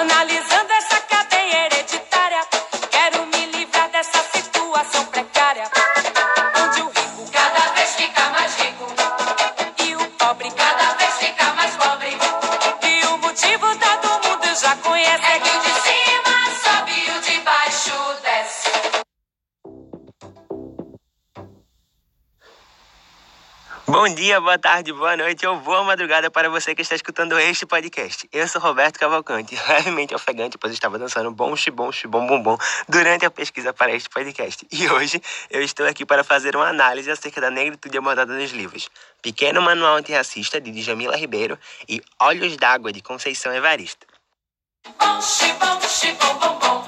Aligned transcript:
Analisando 0.00 0.69
Bom 24.02 24.08
dia, 24.14 24.40
boa 24.40 24.58
tarde, 24.58 24.94
boa 24.94 25.14
noite 25.14 25.46
ou 25.46 25.60
boa 25.60 25.84
madrugada 25.84 26.30
para 26.30 26.48
você 26.48 26.74
que 26.74 26.80
está 26.80 26.94
escutando 26.94 27.38
este 27.38 27.66
podcast. 27.66 28.26
Eu 28.32 28.48
sou 28.48 28.58
Roberto 28.58 28.98
Cavalcante, 28.98 29.54
levemente 29.68 30.14
ofegante, 30.14 30.56
pois 30.56 30.72
estava 30.72 30.98
dançando 30.98 31.30
bom 31.30 31.54
xibom 31.54 31.92
xibom 31.92 32.26
bom 32.26 32.42
bom 32.42 32.56
durante 32.88 33.26
a 33.26 33.30
pesquisa 33.30 33.74
para 33.74 33.92
este 33.92 34.08
podcast. 34.08 34.66
E 34.72 34.88
hoje 34.88 35.20
eu 35.50 35.60
estou 35.60 35.86
aqui 35.86 36.06
para 36.06 36.24
fazer 36.24 36.56
uma 36.56 36.68
análise 36.68 37.10
acerca 37.10 37.42
da 37.42 37.50
negritude 37.50 37.98
abordada 37.98 38.32
nos 38.32 38.52
livros 38.52 38.88
Pequeno 39.20 39.60
Manual 39.60 39.96
Antirracista, 39.96 40.58
de 40.58 40.70
Djamila 40.70 41.14
Ribeiro, 41.14 41.58
e 41.86 42.00
Olhos 42.18 42.56
d'Água, 42.56 42.90
de 42.90 43.02
Conceição 43.02 43.52
Evaristo. 43.52 44.06
Bom, 44.98 45.20
xibom, 45.20 45.78
xibom, 45.82 46.38
bom, 46.38 46.58
bom. 46.58 46.79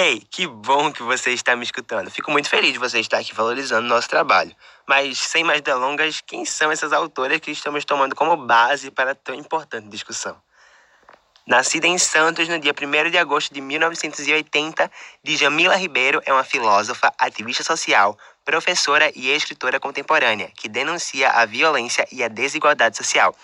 Hey, 0.00 0.22
que 0.30 0.46
bom 0.46 0.92
que 0.92 1.02
você 1.02 1.32
está 1.32 1.56
me 1.56 1.64
escutando. 1.64 2.08
Fico 2.08 2.30
muito 2.30 2.48
feliz 2.48 2.72
de 2.72 2.78
você 2.78 3.00
estar 3.00 3.18
aqui 3.18 3.34
valorizando 3.34 3.84
o 3.84 3.88
nosso 3.88 4.08
trabalho. 4.08 4.54
Mas, 4.86 5.18
sem 5.18 5.42
mais 5.42 5.60
delongas, 5.60 6.20
quem 6.24 6.44
são 6.44 6.70
essas 6.70 6.92
autoras 6.92 7.40
que 7.40 7.50
estamos 7.50 7.84
tomando 7.84 8.14
como 8.14 8.36
base 8.36 8.92
para 8.92 9.12
tão 9.12 9.34
importante 9.34 9.88
discussão? 9.88 10.40
Nascida 11.44 11.88
em 11.88 11.98
Santos 11.98 12.46
no 12.46 12.60
dia 12.60 12.72
1 12.72 13.10
de 13.10 13.18
agosto 13.18 13.52
de 13.52 13.60
1980, 13.60 14.88
Djamila 15.24 15.74
Ribeiro 15.74 16.22
é 16.24 16.32
uma 16.32 16.44
filósofa, 16.44 17.12
ativista 17.18 17.64
social, 17.64 18.16
professora 18.44 19.10
e 19.16 19.28
escritora 19.30 19.80
contemporânea 19.80 20.52
que 20.56 20.68
denuncia 20.68 21.28
a 21.30 21.44
violência 21.44 22.06
e 22.12 22.22
a 22.22 22.28
desigualdade 22.28 22.96
social, 22.96 23.34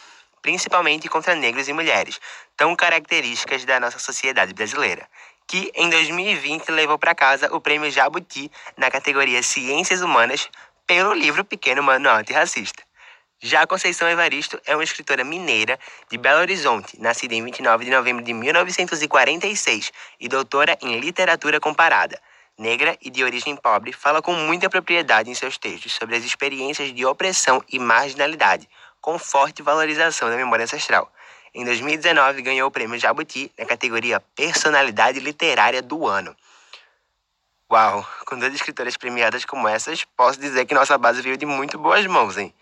principalmente 0.40 1.08
contra 1.08 1.34
negros 1.34 1.68
e 1.68 1.72
mulheres, 1.72 2.20
tão 2.56 2.76
características 2.76 3.64
da 3.64 3.80
nossa 3.80 3.98
sociedade 3.98 4.54
brasileira 4.54 5.08
que 5.46 5.70
em 5.74 5.88
2020 5.90 6.70
levou 6.70 6.98
para 6.98 7.14
casa 7.14 7.54
o 7.54 7.60
prêmio 7.60 7.90
Jabuti 7.90 8.50
na 8.76 8.90
categoria 8.90 9.42
Ciências 9.42 10.00
Humanas 10.00 10.48
pelo 10.86 11.12
livro 11.12 11.44
Pequeno 11.44 11.82
Manual 11.82 12.16
Antirracista. 12.16 12.82
Já 13.40 13.66
Conceição 13.66 14.08
Evaristo 14.08 14.58
é 14.64 14.74
uma 14.74 14.84
escritora 14.84 15.22
mineira 15.22 15.78
de 16.10 16.16
Belo 16.16 16.40
Horizonte, 16.40 16.98
nascida 16.98 17.34
em 17.34 17.44
29 17.44 17.84
de 17.84 17.90
novembro 17.90 18.24
de 18.24 18.32
1946 18.32 19.92
e 20.18 20.28
doutora 20.28 20.78
em 20.80 20.98
literatura 20.98 21.60
comparada. 21.60 22.18
Negra 22.56 22.96
e 23.02 23.10
de 23.10 23.24
origem 23.24 23.56
pobre, 23.56 23.92
fala 23.92 24.22
com 24.22 24.32
muita 24.32 24.70
propriedade 24.70 25.28
em 25.28 25.34
seus 25.34 25.58
textos 25.58 25.92
sobre 25.92 26.16
as 26.16 26.24
experiências 26.24 26.94
de 26.94 27.04
opressão 27.04 27.62
e 27.68 27.78
marginalidade, 27.78 28.68
com 29.00 29.18
forte 29.18 29.60
valorização 29.60 30.30
da 30.30 30.36
memória 30.36 30.62
ancestral. 30.62 31.12
Em 31.56 31.64
2019, 31.64 32.42
ganhou 32.42 32.66
o 32.66 32.70
prêmio 32.70 32.98
Jabuti 32.98 33.48
na 33.56 33.64
categoria 33.64 34.18
Personalidade 34.34 35.20
Literária 35.20 35.80
do 35.80 36.04
Ano. 36.04 36.34
Uau, 37.70 38.04
com 38.26 38.36
duas 38.36 38.52
escritoras 38.52 38.96
premiadas 38.96 39.44
como 39.44 39.68
essas, 39.68 40.02
posso 40.16 40.40
dizer 40.40 40.66
que 40.66 40.74
nossa 40.74 40.98
base 40.98 41.22
veio 41.22 41.36
de 41.36 41.46
muito 41.46 41.78
boas 41.78 42.04
mãos, 42.06 42.36
hein? 42.36 42.52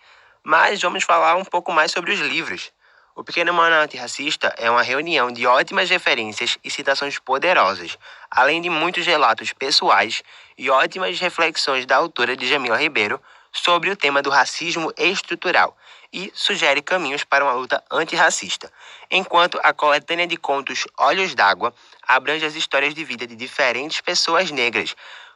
Mas 0.43 0.79
vamos 0.79 1.03
falar 1.03 1.35
um 1.35 1.43
pouco 1.43 1.71
mais 1.71 1.91
sobre 1.91 2.11
os 2.11 2.19
livros. 2.19 2.71
O 3.15 3.23
Pequeno 3.23 3.51
Manual 3.51 3.81
Antirracista 3.81 4.53
é 4.59 4.69
uma 4.69 4.83
reunião 4.83 5.31
de 5.31 5.47
ótimas 5.47 5.89
referências 5.89 6.59
e 6.63 6.69
citações 6.69 7.17
poderosas, 7.17 7.97
além 8.29 8.61
de 8.61 8.69
muitos 8.69 9.07
relatos 9.07 9.53
pessoais 9.53 10.21
e 10.55 10.69
ótimas 10.69 11.19
reflexões 11.19 11.87
da 11.87 11.95
autora 11.95 12.37
de 12.37 12.47
Jamila 12.47 12.77
Ribeiro 12.77 13.19
sobre 13.51 13.89
o 13.89 13.95
tema 13.95 14.21
do 14.21 14.29
racismo 14.29 14.93
estrutural 14.95 15.75
e 16.13 16.31
sugere 16.35 16.81
caminhos 16.81 17.23
para 17.23 17.43
uma 17.43 17.53
luta 17.53 17.83
antirracista, 17.91 18.71
enquanto 19.09 19.59
a 19.63 19.73
coletânea 19.73 20.27
de 20.27 20.37
contos 20.37 20.85
Olhos 20.97 21.33
d'Água 21.33 21.73
abrange 22.07 22.45
as 22.45 22.55
histórias 22.55 22.93
de 22.93 23.03
vida 23.03 23.25
de 23.25 23.35
diferentes 23.35 23.99
pessoas 23.99 24.51
negras, 24.51 24.95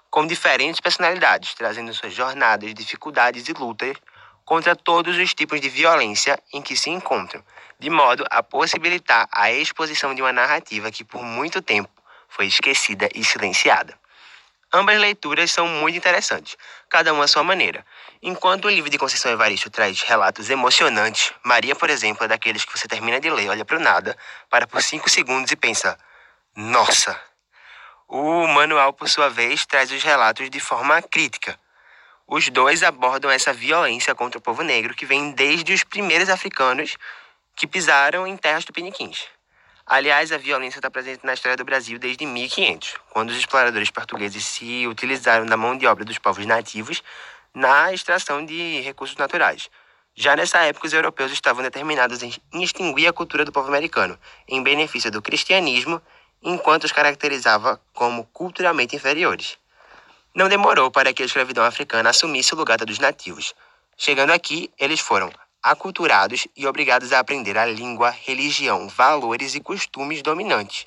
com 0.10 0.28
diferentes 0.28 0.80
personalidades, 0.80 1.56
trazendo 1.56 1.94
suas 1.94 2.14
jornadas, 2.14 2.74
dificuldades 2.74 3.50
e 3.50 3.54
lutas 3.54 3.98
contra 4.46 4.76
todos 4.76 5.18
os 5.18 5.34
tipos 5.34 5.60
de 5.60 5.68
violência 5.68 6.40
em 6.54 6.62
que 6.62 6.78
se 6.78 6.90
encontram, 6.90 7.44
de 7.80 7.90
modo 7.90 8.24
a 8.30 8.42
possibilitar 8.42 9.28
a 9.32 9.52
exposição 9.52 10.16
de 10.16 10.22
uma 10.22 10.32
narrativa 10.32 10.92
que 10.92 11.04
por 11.04 11.24
muito 11.24 11.62
tempo 11.62 11.90
foi 12.30 12.46
esquecida 12.46 13.10
e 13.14 13.24
silenciada. 13.24 13.98
Ambas 14.74 15.00
leituras 15.00 15.50
são 15.50 15.66
muito 15.66 15.98
interessantes, 15.98 16.58
cada 16.90 17.14
uma 17.14 17.24
à 17.24 17.28
sua 17.28 17.42
maneira. 17.42 17.86
Enquanto 18.22 18.66
o 18.66 18.70
livro 18.70 18.90
de 18.90 18.98
Conceição 18.98 19.32
Evaristo 19.32 19.70
traz 19.70 20.02
relatos 20.02 20.50
emocionantes, 20.50 21.32
Maria, 21.42 21.74
por 21.74 21.90
exemplo, 21.90 22.26
é 22.26 22.28
daqueles 22.28 22.66
que 22.66 22.78
você 22.78 22.86
termina 22.86 23.20
de 23.20 23.30
ler, 23.30 23.50
olha 23.50 23.64
para 23.64 23.78
o 23.78 23.80
nada, 23.80 24.18
para 24.50 24.68
por 24.68 24.82
cinco 24.82 25.10
segundos 25.10 25.52
e 25.52 25.56
pensa: 25.56 25.98
Nossa! 26.54 27.18
O 28.10 28.46
manual, 28.48 28.92
por 28.92 29.08
sua 29.08 29.30
vez, 29.30 29.66
traz 29.66 29.90
os 29.92 30.04
relatos 30.04 30.50
de 30.50 30.60
forma 30.60 31.02
crítica. 31.02 31.58
Os 32.28 32.50
dois 32.50 32.84
abordam 32.84 33.32
essa 33.32 33.54
violência 33.54 34.14
contra 34.14 34.38
o 34.38 34.42
povo 34.42 34.64
negro 34.64 34.94
que 34.94 35.06
vem 35.06 35.32
desde 35.32 35.74
os 35.74 35.86
primeiros 35.86 36.28
africanos 36.28 36.98
que 37.56 37.66
pisaram 37.66 38.28
em 38.28 38.36
terras 38.36 38.66
tupiniquins. 38.66 39.37
Aliás, 39.90 40.34
a 40.34 40.38
violência 40.38 40.80
está 40.80 40.92
presente 40.92 41.26
na 41.26 41.34
história 41.34 41.56
do 41.56 41.64
Brasil 41.64 41.98
desde 41.98 42.26
1500, 42.26 42.96
quando 43.10 43.30
os 43.30 43.38
exploradores 43.38 43.90
portugueses 43.90 44.46
se 44.46 44.86
utilizaram 44.86 45.46
da 45.46 45.56
mão 45.56 45.78
de 45.78 45.88
obra 45.88 46.04
dos 46.04 46.18
povos 46.18 46.46
nativos 46.46 47.02
na 47.54 47.94
extração 47.94 48.46
de 48.46 48.82
recursos 48.82 49.16
naturais. 49.16 49.70
Já 50.14 50.36
nessa 50.36 50.60
época, 50.60 50.88
os 50.88 50.92
europeus 50.92 51.32
estavam 51.32 51.64
determinados 51.64 52.22
em 52.22 52.34
extinguir 52.62 53.08
a 53.08 53.14
cultura 53.14 53.46
do 53.46 53.52
povo 53.54 53.70
americano, 53.70 54.20
em 54.46 54.62
benefício 54.62 55.10
do 55.10 55.22
cristianismo, 55.22 56.02
enquanto 56.44 56.84
os 56.84 56.92
caracterizava 56.92 57.80
como 57.94 58.26
culturalmente 58.34 58.94
inferiores. 58.94 59.58
Não 60.36 60.50
demorou 60.50 60.92
para 60.92 61.14
que 61.14 61.24
a 61.24 61.26
escravidão 61.26 61.64
africana 61.64 62.10
assumisse 62.10 62.54
o 62.54 62.58
lugar 62.58 62.78
dos 62.80 63.00
nativos. 63.00 63.56
Chegando 63.96 64.32
aqui, 64.32 64.70
eles 64.78 65.00
foram 65.00 65.32
aculturados 65.72 66.48
e 66.56 66.66
obrigados 66.66 67.12
a 67.12 67.20
aprender 67.20 67.58
a 67.58 67.66
língua, 67.66 68.10
religião, 68.10 68.88
valores 68.88 69.56
e 69.56 69.60
costumes 69.60 70.22
dominantes. 70.22 70.86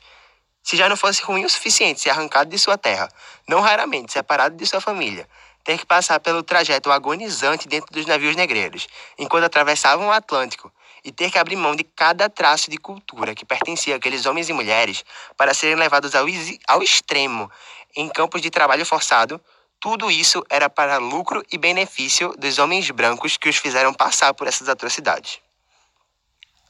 Se 0.62 0.76
já 0.76 0.88
não 0.88 0.96
fosse 0.96 1.22
ruim 1.22 1.44
o 1.44 1.50
suficiente 1.50 2.00
ser 2.00 2.10
arrancado 2.10 2.50
de 2.50 2.58
sua 2.58 2.76
terra, 2.76 3.08
não 3.48 3.60
raramente 3.60 4.12
separado 4.12 4.56
de 4.56 4.66
sua 4.66 4.80
família, 4.80 5.28
ter 5.64 5.78
que 5.78 5.86
passar 5.86 6.20
pelo 6.20 6.42
trajeto 6.42 6.90
agonizante 6.90 7.68
dentro 7.68 7.92
dos 7.92 8.06
navios 8.06 8.36
negreiros, 8.36 8.86
enquanto 9.18 9.44
atravessavam 9.44 10.08
o 10.08 10.12
Atlântico, 10.12 10.72
e 11.04 11.10
ter 11.10 11.30
que 11.30 11.38
abrir 11.38 11.56
mão 11.56 11.74
de 11.74 11.84
cada 11.84 12.28
traço 12.28 12.70
de 12.70 12.76
cultura 12.76 13.34
que 13.34 13.44
pertencia 13.44 13.96
àqueles 13.96 14.26
homens 14.26 14.48
e 14.48 14.52
mulheres 14.52 15.04
para 15.36 15.54
serem 15.54 15.76
levados 15.76 16.14
ao, 16.14 16.26
ao 16.68 16.82
extremo 16.82 17.50
em 17.96 18.08
campos 18.08 18.42
de 18.42 18.50
trabalho 18.50 18.84
forçado, 18.84 19.40
tudo 19.80 20.10
isso 20.10 20.44
era 20.50 20.68
para 20.68 20.98
lucro 20.98 21.42
e 21.50 21.56
benefício 21.56 22.34
dos 22.38 22.58
homens 22.58 22.90
brancos 22.90 23.38
que 23.38 23.48
os 23.48 23.56
fizeram 23.56 23.94
passar 23.94 24.34
por 24.34 24.46
essas 24.46 24.68
atrocidades. 24.68 25.40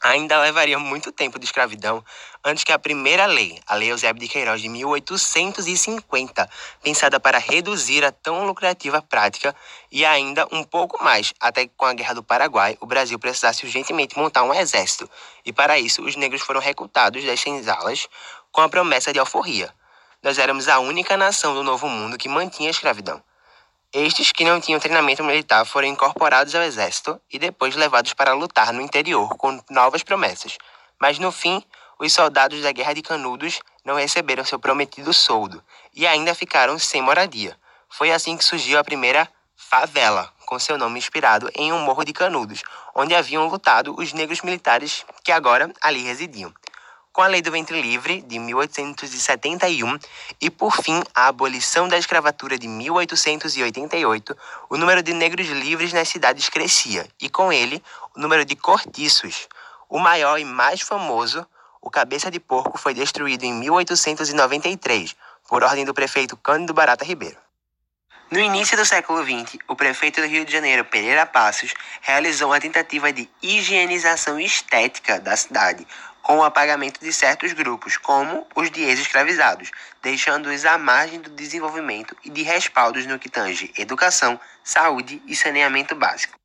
Ainda 0.03 0.41
levaria 0.41 0.78
muito 0.78 1.12
tempo 1.12 1.38
de 1.38 1.44
escravidão 1.44 2.03
antes 2.43 2.65
que 2.65 2.72
a 2.72 2.78
primeira 2.78 3.26
lei, 3.26 3.60
a 3.66 3.75
Lei 3.75 3.91
Eusébio 3.91 4.22
de 4.22 4.28
Queiroz 4.28 4.62
de 4.62 4.69
1850, 4.69 6.48
pensada 6.82 7.21
para 7.21 7.37
reduzir 7.37 8.03
a 8.04 8.12
tão 8.12 8.47
lucrativa 8.47 9.03
prática, 9.03 9.54
e 9.91 10.06
ainda 10.06 10.47
um 10.53 10.63
pouco 10.63 11.03
mais, 11.04 11.34
até 11.39 11.66
que 11.66 11.72
com 11.77 11.84
a 11.84 11.92
Guerra 11.92 12.15
do 12.15 12.22
Paraguai, 12.22 12.78
o 12.80 12.86
Brasil 12.86 13.18
precisasse 13.18 13.66
urgentemente 13.66 14.16
montar 14.16 14.45
um 14.45 14.54
exército, 14.54 15.10
e 15.45 15.53
para 15.53 15.78
isso 15.78 16.03
os 16.03 16.16
negros 16.16 16.41
foram 16.41 16.60
recrutados 16.60 17.22
das 17.24 17.41
senzalas 17.41 18.09
com 18.51 18.63
a 18.63 18.68
promessa 18.68 19.13
de 19.13 19.18
alforria 19.18 19.74
nós 20.22 20.39
éramos 20.39 20.69
a 20.69 20.78
única 20.78 21.17
nação 21.17 21.55
do 21.55 21.63
Novo 21.63 21.89
Mundo 21.89 22.19
que 22.19 22.28
mantinha 22.28 22.69
a 22.69 22.71
escravidão. 22.71 23.22
Estes 23.93 24.31
que 24.31 24.45
não 24.45 24.61
tinham 24.61 24.78
treinamento 24.78 25.25
militar 25.25 25.65
foram 25.65 25.89
incorporados 25.89 26.55
ao 26.55 26.63
exército 26.63 27.21
e 27.33 27.39
depois 27.39 27.75
levados 27.75 28.13
para 28.13 28.34
lutar 28.34 28.72
no 28.72 28.81
interior 28.81 29.37
com 29.37 29.61
novas 29.71 30.03
promessas. 30.03 30.59
Mas 31.01 31.19
no 31.19 31.33
fim, 31.33 31.65
os 31.99 32.13
soldados 32.13 32.63
da 32.63 32.71
Guerra 32.71 32.93
de 32.93 33.03
Canudos 33.03 33.61
não 33.84 33.97
receberam 33.97 34.45
seu 34.45 34.59
prometido 34.59 35.13
soldo 35.13 35.63
e 35.95 36.07
ainda 36.07 36.34
ficaram 36.34 36.78
sem 36.78 37.03
moradia. 37.03 37.59
Foi 37.89 38.13
assim 38.13 38.37
que 38.37 38.45
surgiu 38.45 38.78
a 38.78 38.84
primeira 38.84 39.28
favela, 39.57 40.33
com 40.47 40.59
seu 40.59 40.78
nome 40.78 40.99
inspirado 40.99 41.51
em 41.55 41.73
um 41.73 41.81
morro 41.81 42.05
de 42.05 42.13
Canudos, 42.13 42.63
onde 42.95 43.15
haviam 43.15 43.49
lutado 43.49 43.95
os 43.99 44.13
negros 44.13 44.43
militares 44.43 45.05
que 45.25 45.33
agora 45.33 45.73
ali 45.81 46.03
residiam. 46.03 46.53
Com 47.12 47.22
a 47.22 47.27
Lei 47.27 47.42
do 47.42 47.51
Ventre 47.51 47.80
Livre, 47.80 48.22
de 48.22 48.39
1871, 48.39 49.98
e, 50.41 50.48
por 50.48 50.77
fim, 50.77 51.03
a 51.15 51.27
abolição 51.27 51.89
da 51.89 51.98
escravatura 51.98 52.57
de 52.57 52.68
1888, 52.68 54.36
o 54.68 54.77
número 54.77 55.03
de 55.03 55.12
negros 55.12 55.48
livres 55.48 55.92
nas 55.92 56.09
cidades 56.09 56.48
crescia, 56.48 57.09
e 57.21 57.28
com 57.28 57.53
ele, 57.53 57.83
o 58.16 58.21
número 58.21 58.45
de 58.45 58.54
cortiços. 58.54 59.48
O 59.89 59.98
maior 59.98 60.39
e 60.39 60.45
mais 60.45 60.80
famoso, 60.80 61.45
o 61.80 61.91
Cabeça 61.91 62.30
de 62.30 62.39
Porco, 62.39 62.78
foi 62.78 62.95
destruído 62.95 63.45
em 63.45 63.53
1893, 63.54 65.16
por 65.48 65.65
ordem 65.65 65.84
do 65.84 65.92
prefeito 65.92 66.36
Cândido 66.36 66.72
Barata 66.72 67.04
Ribeiro. 67.04 67.39
No 68.30 68.39
início 68.39 68.77
do 68.77 68.84
século 68.84 69.24
XX, 69.24 69.59
o 69.66 69.74
prefeito 69.74 70.21
do 70.21 70.27
Rio 70.28 70.45
de 70.45 70.53
Janeiro, 70.53 70.84
Pereira 70.84 71.27
Passos, 71.27 71.74
realizou 72.01 72.51
uma 72.51 72.60
tentativa 72.60 73.13
de 73.13 73.28
higienização 73.42 74.39
estética 74.39 75.18
da 75.18 75.36
cidade, 75.36 75.84
com 76.30 76.38
o 76.38 76.44
apagamento 76.44 77.00
de 77.00 77.12
certos 77.12 77.53
grupos, 77.53 77.97
como 77.97 78.47
os 78.54 78.71
de 78.71 78.82
ex-escravizados, 78.82 79.72
deixando-os 80.00 80.65
à 80.65 80.78
margem 80.78 81.21
do 81.21 81.28
desenvolvimento 81.30 82.16
e 82.24 82.30
de 82.30 82.42
respaldos 82.42 83.04
no 83.04 83.18
que 83.18 83.28
tange 83.28 83.74
educação, 83.77 84.38
saúde 84.62 85.21
e 85.27 85.34
saneamento 85.34 85.97
básico. 85.97 86.38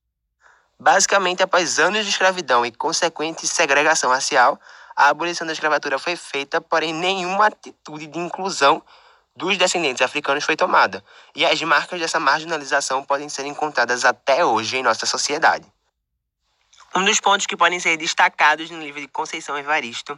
Basicamente, 0.80 1.44
após 1.44 1.78
anos 1.78 2.04
de 2.04 2.10
escravidão 2.10 2.66
e 2.66 2.72
consequente 2.72 3.46
segregação 3.46 4.10
racial, 4.10 4.60
a 4.96 5.10
abolição 5.10 5.46
da 5.46 5.54
escravatura 5.54 6.00
foi 6.00 6.16
feita, 6.16 6.60
porém 6.60 6.92
nenhuma 6.92 7.46
atitude 7.46 8.08
de 8.08 8.18
inclusão 8.18 8.82
dos 9.36 9.56
descendentes 9.56 10.02
africanos 10.02 10.44
foi 10.44 10.56
tomada, 10.56 11.04
e 11.36 11.46
as 11.46 11.62
marcas 11.62 12.00
dessa 12.00 12.20
marginalização 12.20 13.04
podem 13.04 13.30
ser 13.30 13.46
encontradas 13.46 14.04
até 14.04 14.44
hoje 14.44 14.78
em 14.78 14.82
nossa 14.82 15.06
sociedade. 15.06 15.75
Um 16.98 17.04
dos 17.04 17.20
pontos 17.20 17.46
que 17.46 17.58
podem 17.58 17.78
ser 17.78 17.98
destacados 17.98 18.72
no 18.72 18.80
livro 18.80 19.02
de 19.02 19.08
Conceição 19.10 19.58
Evaristo 19.58 20.18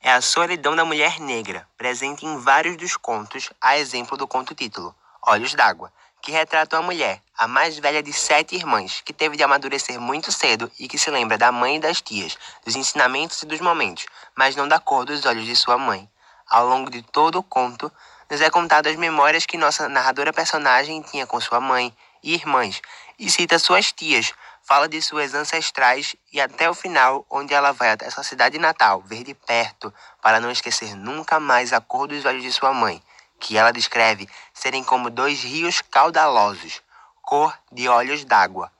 é 0.00 0.10
a 0.10 0.22
solidão 0.22 0.74
da 0.74 0.82
mulher 0.82 1.20
negra, 1.20 1.68
presente 1.76 2.24
em 2.24 2.38
vários 2.38 2.78
dos 2.78 2.96
contos, 2.96 3.50
a 3.60 3.76
exemplo 3.76 4.16
do 4.16 4.26
conto 4.26 4.54
título 4.54 4.94
Olhos 5.20 5.52
d'Água, 5.52 5.92
que 6.22 6.32
retrata 6.32 6.76
uma 6.76 6.86
mulher, 6.86 7.20
a 7.36 7.46
mais 7.46 7.78
velha 7.78 8.02
de 8.02 8.14
sete 8.14 8.56
irmãs, 8.56 9.02
que 9.04 9.12
teve 9.12 9.36
de 9.36 9.42
amadurecer 9.42 10.00
muito 10.00 10.32
cedo 10.32 10.72
e 10.80 10.88
que 10.88 10.96
se 10.96 11.10
lembra 11.10 11.36
da 11.36 11.52
mãe 11.52 11.76
e 11.76 11.80
das 11.80 12.00
tias, 12.00 12.38
dos 12.64 12.74
ensinamentos 12.74 13.42
e 13.42 13.46
dos 13.46 13.60
momentos, 13.60 14.06
mas 14.34 14.56
não 14.56 14.66
da 14.66 14.78
cor 14.78 15.04
dos 15.04 15.26
olhos 15.26 15.44
de 15.44 15.54
sua 15.54 15.76
mãe. 15.76 16.08
Ao 16.48 16.66
longo 16.66 16.88
de 16.90 17.02
todo 17.02 17.40
o 17.40 17.42
conto, 17.42 17.92
nos 18.30 18.40
é 18.40 18.48
contado 18.48 18.86
as 18.86 18.96
memórias 18.96 19.44
que 19.44 19.58
nossa 19.58 19.86
narradora 19.86 20.32
personagem 20.32 21.02
tinha 21.02 21.26
com 21.26 21.38
sua 21.42 21.60
mãe 21.60 21.94
e 22.22 22.32
irmãs, 22.32 22.80
e 23.18 23.30
cita 23.30 23.58
suas 23.58 23.92
tias, 23.92 24.32
fala 24.66 24.88
de 24.88 25.00
suas 25.00 25.32
ancestrais 25.32 26.16
e 26.32 26.40
até 26.40 26.68
o 26.68 26.74
final, 26.74 27.24
onde 27.30 27.54
ela 27.54 27.70
vai 27.70 27.92
até 27.92 28.10
sua 28.10 28.24
cidade 28.24 28.58
natal, 28.58 29.00
ver 29.00 29.22
de 29.22 29.32
perto, 29.32 29.94
para 30.20 30.40
não 30.40 30.50
esquecer 30.50 30.96
nunca 30.96 31.38
mais 31.38 31.72
a 31.72 31.80
cor 31.80 32.08
dos 32.08 32.24
olhos 32.24 32.42
de 32.42 32.52
sua 32.52 32.74
mãe, 32.74 33.00
que 33.38 33.56
ela 33.56 33.72
descreve 33.72 34.28
serem 34.52 34.82
como 34.82 35.08
dois 35.08 35.44
rios 35.44 35.80
caudalosos, 35.80 36.82
cor 37.22 37.56
de 37.70 37.88
olhos 37.88 38.24
d'água. 38.24 38.72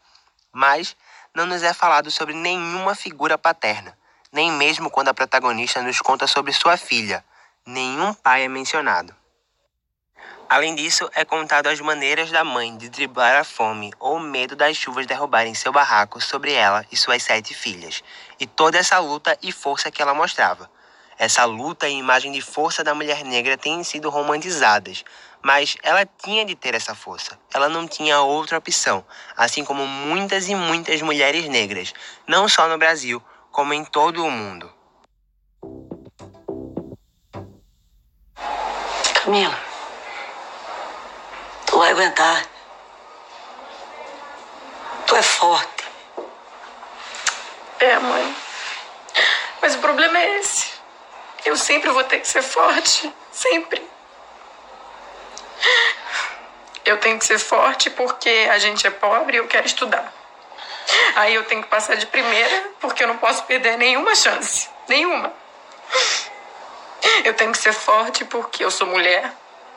Mas 0.53 0.97
não 1.33 1.47
nos 1.47 1.63
é 1.63 1.73
falado 1.73 2.11
sobre 2.11 2.35
nenhuma 2.35 2.97
figura 2.97 3.39
paterna, 3.39 3.97
nem 4.33 4.51
mesmo 4.51 4.91
quando 4.91 5.09
a 5.09 5.15
protagonista 5.15 5.81
nos 5.83 6.01
conta 6.01 6.27
sobre 6.27 6.53
sua 6.53 6.77
filha. 6.77 7.25
Nenhum 7.65 8.13
pai 8.13 8.43
é 8.43 8.49
mencionado. 8.49 9.15
Além 10.49 10.77
disso, 10.77 11.11
é 11.13 11.25
contado 11.25 11.67
as 11.67 11.81
maneiras 11.81 12.31
da 12.31 12.45
mãe 12.45 12.77
de 12.77 12.89
driblar 12.89 13.37
a 13.37 13.43
fome 13.43 13.93
ou 13.99 14.17
o 14.17 14.21
medo 14.21 14.55
das 14.55 14.77
chuvas 14.77 15.05
derrubarem 15.05 15.55
seu 15.55 15.73
barraco 15.73 16.21
sobre 16.21 16.53
ela 16.53 16.87
e 16.91 16.97
suas 16.97 17.25
sete 17.25 17.53
filhas, 17.53 18.05
e 18.39 18.47
toda 18.47 18.79
essa 18.79 18.99
luta 19.01 19.37
e 19.43 19.51
força 19.51 19.91
que 19.91 20.01
ela 20.01 20.15
mostrava. 20.15 20.71
Essa 21.19 21.45
luta 21.45 21.89
e 21.89 21.99
imagem 21.99 22.31
de 22.31 22.41
força 22.41 22.85
da 22.85 22.95
mulher 22.95 23.25
negra 23.25 23.59
têm 23.59 23.83
sido 23.83 24.09
romantizadas, 24.09 25.05
mas 25.43 25.77
ela 25.83 26.07
tinha 26.07 26.45
de 26.45 26.55
ter 26.55 26.75
essa 26.75 26.95
força. 26.95 27.37
Ela 27.53 27.69
não 27.69 27.89
tinha 27.89 28.21
outra 28.21 28.59
opção, 28.59 29.05
assim 29.37 29.65
como 29.65 29.85
muitas 29.85 30.49
e 30.49 30.55
muitas 30.55 31.03
mulheres 31.03 31.49
negras, 31.49 31.93
não 32.27 32.49
só 32.49 32.69
no 32.69 32.79
Brasil, 32.79 33.21
como 33.51 33.75
em 33.75 33.85
todo 33.85 34.25
o 34.25 34.31
mundo. 34.31 34.73
Camila. 39.25 39.66
Tu 41.77 41.81
vai 41.81 41.91
aguentar. 41.91 42.43
Tu 45.07 45.15
é 45.15 45.23
forte. 45.23 45.85
É, 47.79 47.99
mãe. 47.99 48.37
Mas 49.61 49.75
o 49.75 49.79
problema 49.81 50.19
é 50.19 50.39
esse. 50.39 50.73
Eu 51.45 51.55
sempre 51.55 51.91
vou 51.91 52.03
ter 52.03 52.21
que 52.21 52.29
ser 52.29 52.41
forte. 52.41 53.15
Sempre. 53.31 53.87
Eu 56.83 56.97
tenho 56.97 57.19
que 57.19 57.27
ser 57.27 57.39
forte 57.39 57.91
porque 57.91 58.49
a 58.51 58.57
gente 58.57 58.87
é 58.87 58.91
pobre 58.91 59.37
e 59.37 59.41
eu 59.41 59.47
quero 59.47 59.67
estudar. 59.67 60.11
Aí 61.15 61.35
eu 61.35 61.45
tenho 61.45 61.63
que 61.63 61.69
passar 61.69 61.97
de 61.97 62.07
primeira 62.07 62.71
porque 62.81 63.03
eu 63.03 63.09
não 63.09 63.19
posso 63.19 63.45
perder 63.45 63.77
nenhuma 63.77 64.15
chance. 64.15 64.71
Nenhuma. 64.89 65.31
Eu 67.23 67.35
tenho 67.35 67.53
que 67.53 67.59
ser 67.59 67.75
forte 67.75 68.25
porque 68.25 68.65
eu 68.65 68.71
sou 68.71 68.87
mulher 68.87 69.31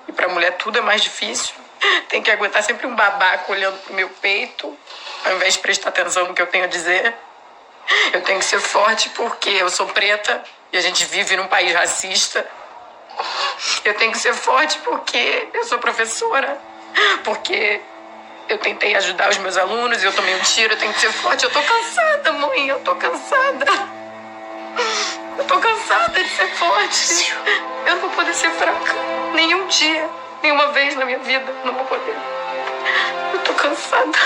e 0.08 0.14
para 0.14 0.30
mulher 0.30 0.56
tudo 0.56 0.80
é 0.80 0.82
mais 0.82 1.02
difícil. 1.02 1.54
Tem 2.10 2.22
que 2.22 2.32
aguentar 2.32 2.64
sempre 2.64 2.88
um 2.88 2.96
babaco 2.96 3.52
olhando 3.52 3.78
pro 3.80 3.94
meu 3.94 4.10
peito, 4.10 4.78
ao 5.26 5.34
invés 5.34 5.54
de 5.54 5.60
prestar 5.60 5.90
atenção 5.90 6.28
no 6.28 6.34
que 6.34 6.42
eu 6.42 6.48
tenho 6.48 6.66
a 6.66 6.68
dizer. 6.68 7.16
Eu 8.14 8.22
tenho 8.22 8.40
que 8.40 8.46
ser 8.46 8.60
forte 8.60 9.10
porque 9.10 9.50
eu 9.50 9.70
sou 9.70 9.88
preta 9.88 10.44
e 10.72 10.78
a 10.78 10.82
gente 10.82 11.06
vive 11.06 11.36
num 11.36 11.48
país 11.48 11.74
racista. 11.74 12.46
Eu 13.84 13.94
tenho 13.96 14.12
que 14.12 14.20
ser 14.20 14.34
forte 14.34 14.78
porque 14.80 15.48
eu 15.54 15.64
sou 15.66 15.80
professora, 15.80 16.58
porque 17.24 17.82
eu 18.48 18.58
tentei 18.58 18.96
ajudar 18.96 19.30
os 19.30 19.38
meus 19.38 19.58
alunos 19.58 20.02
e 20.02 20.06
eu 20.06 20.14
tomei 20.14 20.36
um 20.36 20.40
tiro. 20.42 20.74
Eu 20.74 20.78
tenho 20.78 20.94
que 20.94 21.00
ser 21.00 21.12
forte. 21.12 21.44
Eu 21.44 21.52
tô 21.52 21.62
cansada, 21.62 22.32
mãe, 22.34 22.68
eu 22.68 22.80
tô 22.82 22.96
cansada. 22.96 23.66
Eu 25.38 25.46
tô 25.46 25.60
cansada 25.60 26.24
de 26.24 26.30
ser 26.30 26.48
forte. 26.56 27.34
Eu 27.86 27.96
não 27.96 28.02
vou 28.02 28.10
poder 28.12 28.34
ser 28.34 28.52
fraca 28.52 28.94
nenhum 29.34 29.68
dia. 29.68 30.10
Nenhuma 30.42 30.72
vez 30.72 30.96
na 30.96 31.06
minha 31.06 31.20
vida 31.20 31.52
não 31.66 31.74
vou 31.74 31.86
poder. 31.86 32.16
Eu 33.34 33.40
tô 33.44 33.54
cansada. 33.54 34.18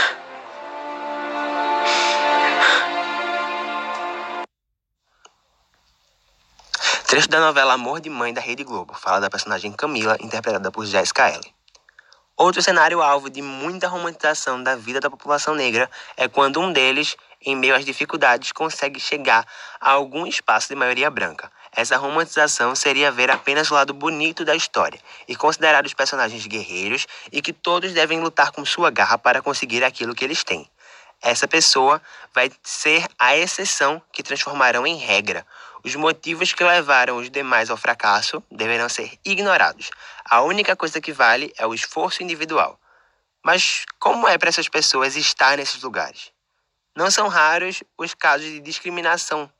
Trecho 7.07 7.29
da 7.29 7.39
novela 7.39 7.73
Amor 7.73 7.99
de 7.99 8.09
Mãe 8.09 8.33
da 8.33 8.41
Rede 8.41 8.63
Globo, 8.63 8.93
fala 8.93 9.19
da 9.19 9.29
personagem 9.29 9.71
Camila, 9.71 10.17
interpretada 10.19 10.71
por 10.71 10.85
Jessica 10.85 11.29
Ellen. 11.29 11.53
Outro 12.35 12.61
cenário 12.61 13.01
alvo 13.01 13.29
de 13.29 13.41
muita 13.41 13.87
romantização 13.87 14.61
da 14.63 14.75
vida 14.75 14.99
da 14.99 15.09
população 15.09 15.53
negra 15.53 15.89
é 16.17 16.27
quando 16.27 16.59
um 16.59 16.73
deles, 16.73 17.15
em 17.39 17.55
meio 17.55 17.75
às 17.75 17.85
dificuldades, 17.85 18.51
consegue 18.51 18.99
chegar 18.99 19.45
a 19.79 19.91
algum 19.91 20.25
espaço 20.25 20.69
de 20.69 20.75
maioria 20.75 21.11
branca, 21.11 21.51
essa 21.75 21.97
romantização 21.97 22.75
seria 22.75 23.11
ver 23.11 23.31
apenas 23.31 23.71
o 23.71 23.73
lado 23.73 23.93
bonito 23.93 24.45
da 24.45 24.55
história 24.55 24.99
e 25.27 25.35
considerar 25.35 25.85
os 25.85 25.93
personagens 25.93 26.45
guerreiros 26.45 27.07
e 27.31 27.41
que 27.41 27.51
todos 27.51 27.93
devem 27.93 28.19
lutar 28.19 28.51
com 28.51 28.63
sua 28.63 28.91
garra 28.91 29.17
para 29.17 29.41
conseguir 29.41 29.83
aquilo 29.83 30.13
que 30.13 30.23
eles 30.23 30.43
têm. 30.43 30.69
Essa 31.21 31.47
pessoa 31.47 32.01
vai 32.33 32.51
ser 32.61 33.07
a 33.17 33.35
exceção 33.35 34.01
que 34.11 34.21
transformarão 34.21 34.85
em 34.85 34.97
regra. 34.97 35.47
Os 35.83 35.95
motivos 35.95 36.53
que 36.53 36.63
levaram 36.63 37.17
os 37.17 37.29
demais 37.29 37.69
ao 37.69 37.77
fracasso 37.77 38.43
deverão 38.51 38.87
ser 38.87 39.17
ignorados. 39.25 39.89
A 40.25 40.41
única 40.41 40.75
coisa 40.75 41.01
que 41.01 41.11
vale 41.11 41.51
é 41.57 41.65
o 41.65 41.73
esforço 41.73 42.21
individual. 42.21 42.79
Mas 43.43 43.85
como 43.99 44.27
é 44.27 44.37
para 44.37 44.49
essas 44.49 44.69
pessoas 44.69 45.15
estar 45.15 45.57
nesses 45.57 45.81
lugares? 45.81 46.31
Não 46.95 47.09
são 47.09 47.27
raros 47.27 47.83
os 47.97 48.13
casos 48.13 48.45
de 48.45 48.59
discriminação 48.59 49.51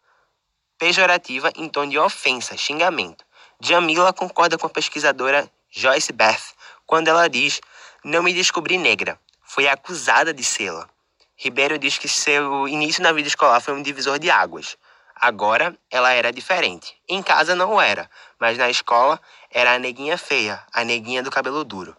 pejorativa 0.77 1.51
em 1.55 1.67
tom 1.67 1.87
de 1.87 1.97
ofensa, 1.97 2.57
xingamento. 2.57 3.25
Jamila 3.59 4.11
concorda 4.11 4.57
com 4.57 4.67
a 4.67 4.69
pesquisadora 4.69 5.49
Joyce 5.71 6.11
Beth 6.11 6.53
quando 6.85 7.07
ela 7.07 7.27
diz: 7.29 7.61
Não 8.03 8.23
me 8.23 8.33
descobri 8.33 8.77
negra, 8.77 9.19
foi 9.43 9.67
acusada 9.67 10.33
de 10.33 10.43
sê-la. 10.43 10.89
Ribeiro 11.35 11.77
diz 11.77 11.97
que 11.97 12.07
seu 12.07 12.67
início 12.67 13.01
na 13.01 13.11
vida 13.11 13.27
escolar 13.27 13.59
foi 13.59 13.73
um 13.73 13.81
divisor 13.81 14.19
de 14.19 14.29
águas. 14.29 14.77
Agora 15.15 15.75
ela 15.89 16.11
era 16.11 16.31
diferente. 16.31 16.95
Em 17.07 17.23
casa 17.23 17.55
não 17.55 17.79
era, 17.79 18.09
mas 18.39 18.57
na 18.57 18.69
escola 18.69 19.19
era 19.49 19.73
a 19.73 19.79
neguinha 19.79 20.17
feia, 20.17 20.61
a 20.73 20.83
neguinha 20.83 21.23
do 21.23 21.31
cabelo 21.31 21.63
duro. 21.63 21.95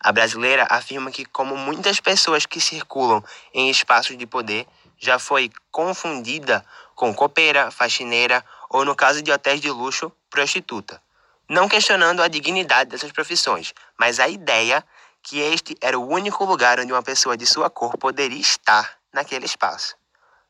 A 0.00 0.12
brasileira 0.12 0.66
afirma 0.70 1.10
que, 1.10 1.24
como 1.24 1.56
muitas 1.56 1.98
pessoas 1.98 2.46
que 2.46 2.60
circulam 2.60 3.22
em 3.52 3.68
espaços 3.68 4.16
de 4.16 4.26
poder, 4.26 4.66
já 4.96 5.18
foi 5.18 5.50
confundida 5.72 6.64
com 6.98 7.14
copeira, 7.14 7.70
faxineira 7.70 8.44
ou, 8.68 8.84
no 8.84 8.96
caso 8.96 9.22
de 9.22 9.30
hotéis 9.30 9.60
de 9.60 9.70
luxo, 9.70 10.10
prostituta. 10.28 11.00
Não 11.48 11.68
questionando 11.68 12.20
a 12.20 12.26
dignidade 12.26 12.90
dessas 12.90 13.12
profissões, 13.12 13.72
mas 13.96 14.18
a 14.18 14.28
ideia 14.28 14.84
que 15.22 15.38
este 15.38 15.76
era 15.80 15.96
o 15.96 16.08
único 16.08 16.44
lugar 16.44 16.80
onde 16.80 16.92
uma 16.92 17.02
pessoa 17.02 17.36
de 17.36 17.46
sua 17.46 17.70
cor 17.70 17.96
poderia 17.96 18.40
estar 18.40 18.98
naquele 19.12 19.46
espaço. 19.46 19.94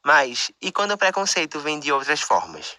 Mas 0.02 0.50
e 0.58 0.72
quando 0.72 0.92
o 0.92 0.96
preconceito 0.96 1.60
vem 1.60 1.78
de 1.78 1.92
outras 1.92 2.22
formas? 2.22 2.78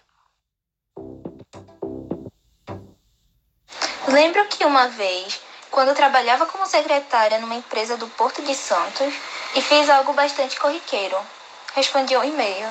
Lembro 4.08 4.44
que 4.48 4.64
uma 4.64 4.88
vez, 4.88 5.40
quando 5.70 5.94
trabalhava 5.94 6.44
como 6.44 6.66
secretária 6.66 7.38
numa 7.38 7.54
empresa 7.54 7.96
do 7.96 8.08
Porto 8.08 8.42
de 8.42 8.54
Santos, 8.56 9.14
e 9.54 9.62
fiz 9.62 9.88
algo 9.88 10.12
bastante 10.12 10.58
corriqueiro. 10.58 11.16
Respondi 11.74 12.16
um 12.16 12.24
e-mail. 12.24 12.68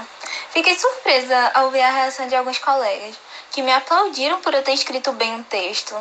Fiquei 0.51 0.77
surpresa 0.77 1.51
ao 1.53 1.69
ver 1.69 1.83
a 1.83 1.91
reação 1.91 2.27
de 2.27 2.35
alguns 2.35 2.57
colegas, 2.57 3.15
que 3.49 3.61
me 3.61 3.71
aplaudiram 3.71 4.41
por 4.41 4.53
eu 4.53 4.61
ter 4.61 4.73
escrito 4.73 5.13
bem 5.13 5.35
um 5.35 5.43
texto. 5.43 5.95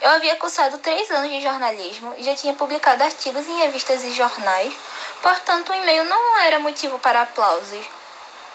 Eu 0.00 0.10
havia 0.10 0.36
cursado 0.36 0.78
três 0.78 1.10
anos 1.10 1.30
de 1.30 1.40
jornalismo 1.40 2.14
e 2.16 2.22
já 2.22 2.36
tinha 2.36 2.54
publicado 2.54 3.02
artigos 3.02 3.46
em 3.48 3.58
revistas 3.58 4.04
e 4.04 4.12
jornais, 4.12 4.72
portanto, 5.20 5.70
o 5.70 5.74
e-mail 5.74 6.04
não 6.04 6.38
era 6.38 6.60
motivo 6.60 6.98
para 7.00 7.22
aplausos. 7.22 7.84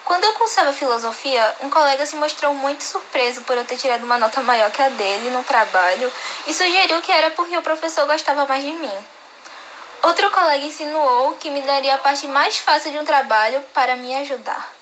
Quando 0.06 0.24
eu 0.24 0.34
cursava 0.34 0.72
filosofia, 0.72 1.56
um 1.62 1.70
colega 1.70 2.06
se 2.06 2.16
mostrou 2.16 2.54
muito 2.54 2.84
surpreso 2.84 3.42
por 3.42 3.58
eu 3.58 3.66
ter 3.66 3.78
tirado 3.78 4.04
uma 4.04 4.18
nota 4.18 4.42
maior 4.42 4.72
que 4.72 4.82
a 4.82 4.90
dele 4.90 5.30
no 5.32 5.44
trabalho 5.44 6.12
e 6.48 6.54
sugeriu 6.54 7.02
que 7.02 7.12
era 7.12 7.32
porque 7.32 7.58
o 7.58 7.62
professor 7.62 8.08
gostava 8.08 8.46
mais 8.46 8.64
de 8.64 8.72
mim. 8.72 9.06
Outro 10.03 10.31
colega 10.31 10.65
insinuou 10.65 11.34
que 11.36 11.51
me 11.51 11.62
daria 11.62 11.93
a 11.93 11.98
parte 12.00 12.27
mais 12.27 12.58
fácil 12.58 12.91
de 12.91 12.98
um 12.98 13.05
trabalho 13.05 13.62
para 13.74 13.96
me 13.96 14.15
ajudar. 14.15 14.74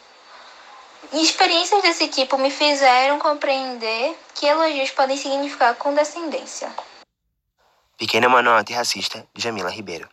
E 1.11 1.21
experiências 1.21 1.81
desse 1.81 2.07
tipo 2.07 2.37
me 2.37 2.49
fizeram 2.49 3.19
compreender 3.19 4.17
que 4.33 4.45
elogios 4.45 4.91
podem 4.91 5.17
significar 5.17 5.75
condescendência. 5.75 6.71
Pequena 7.97 8.29
Manual 8.29 8.59
Antirracista, 8.59 9.27
Jamila 9.35 9.69
Ribeiro. 9.69 10.07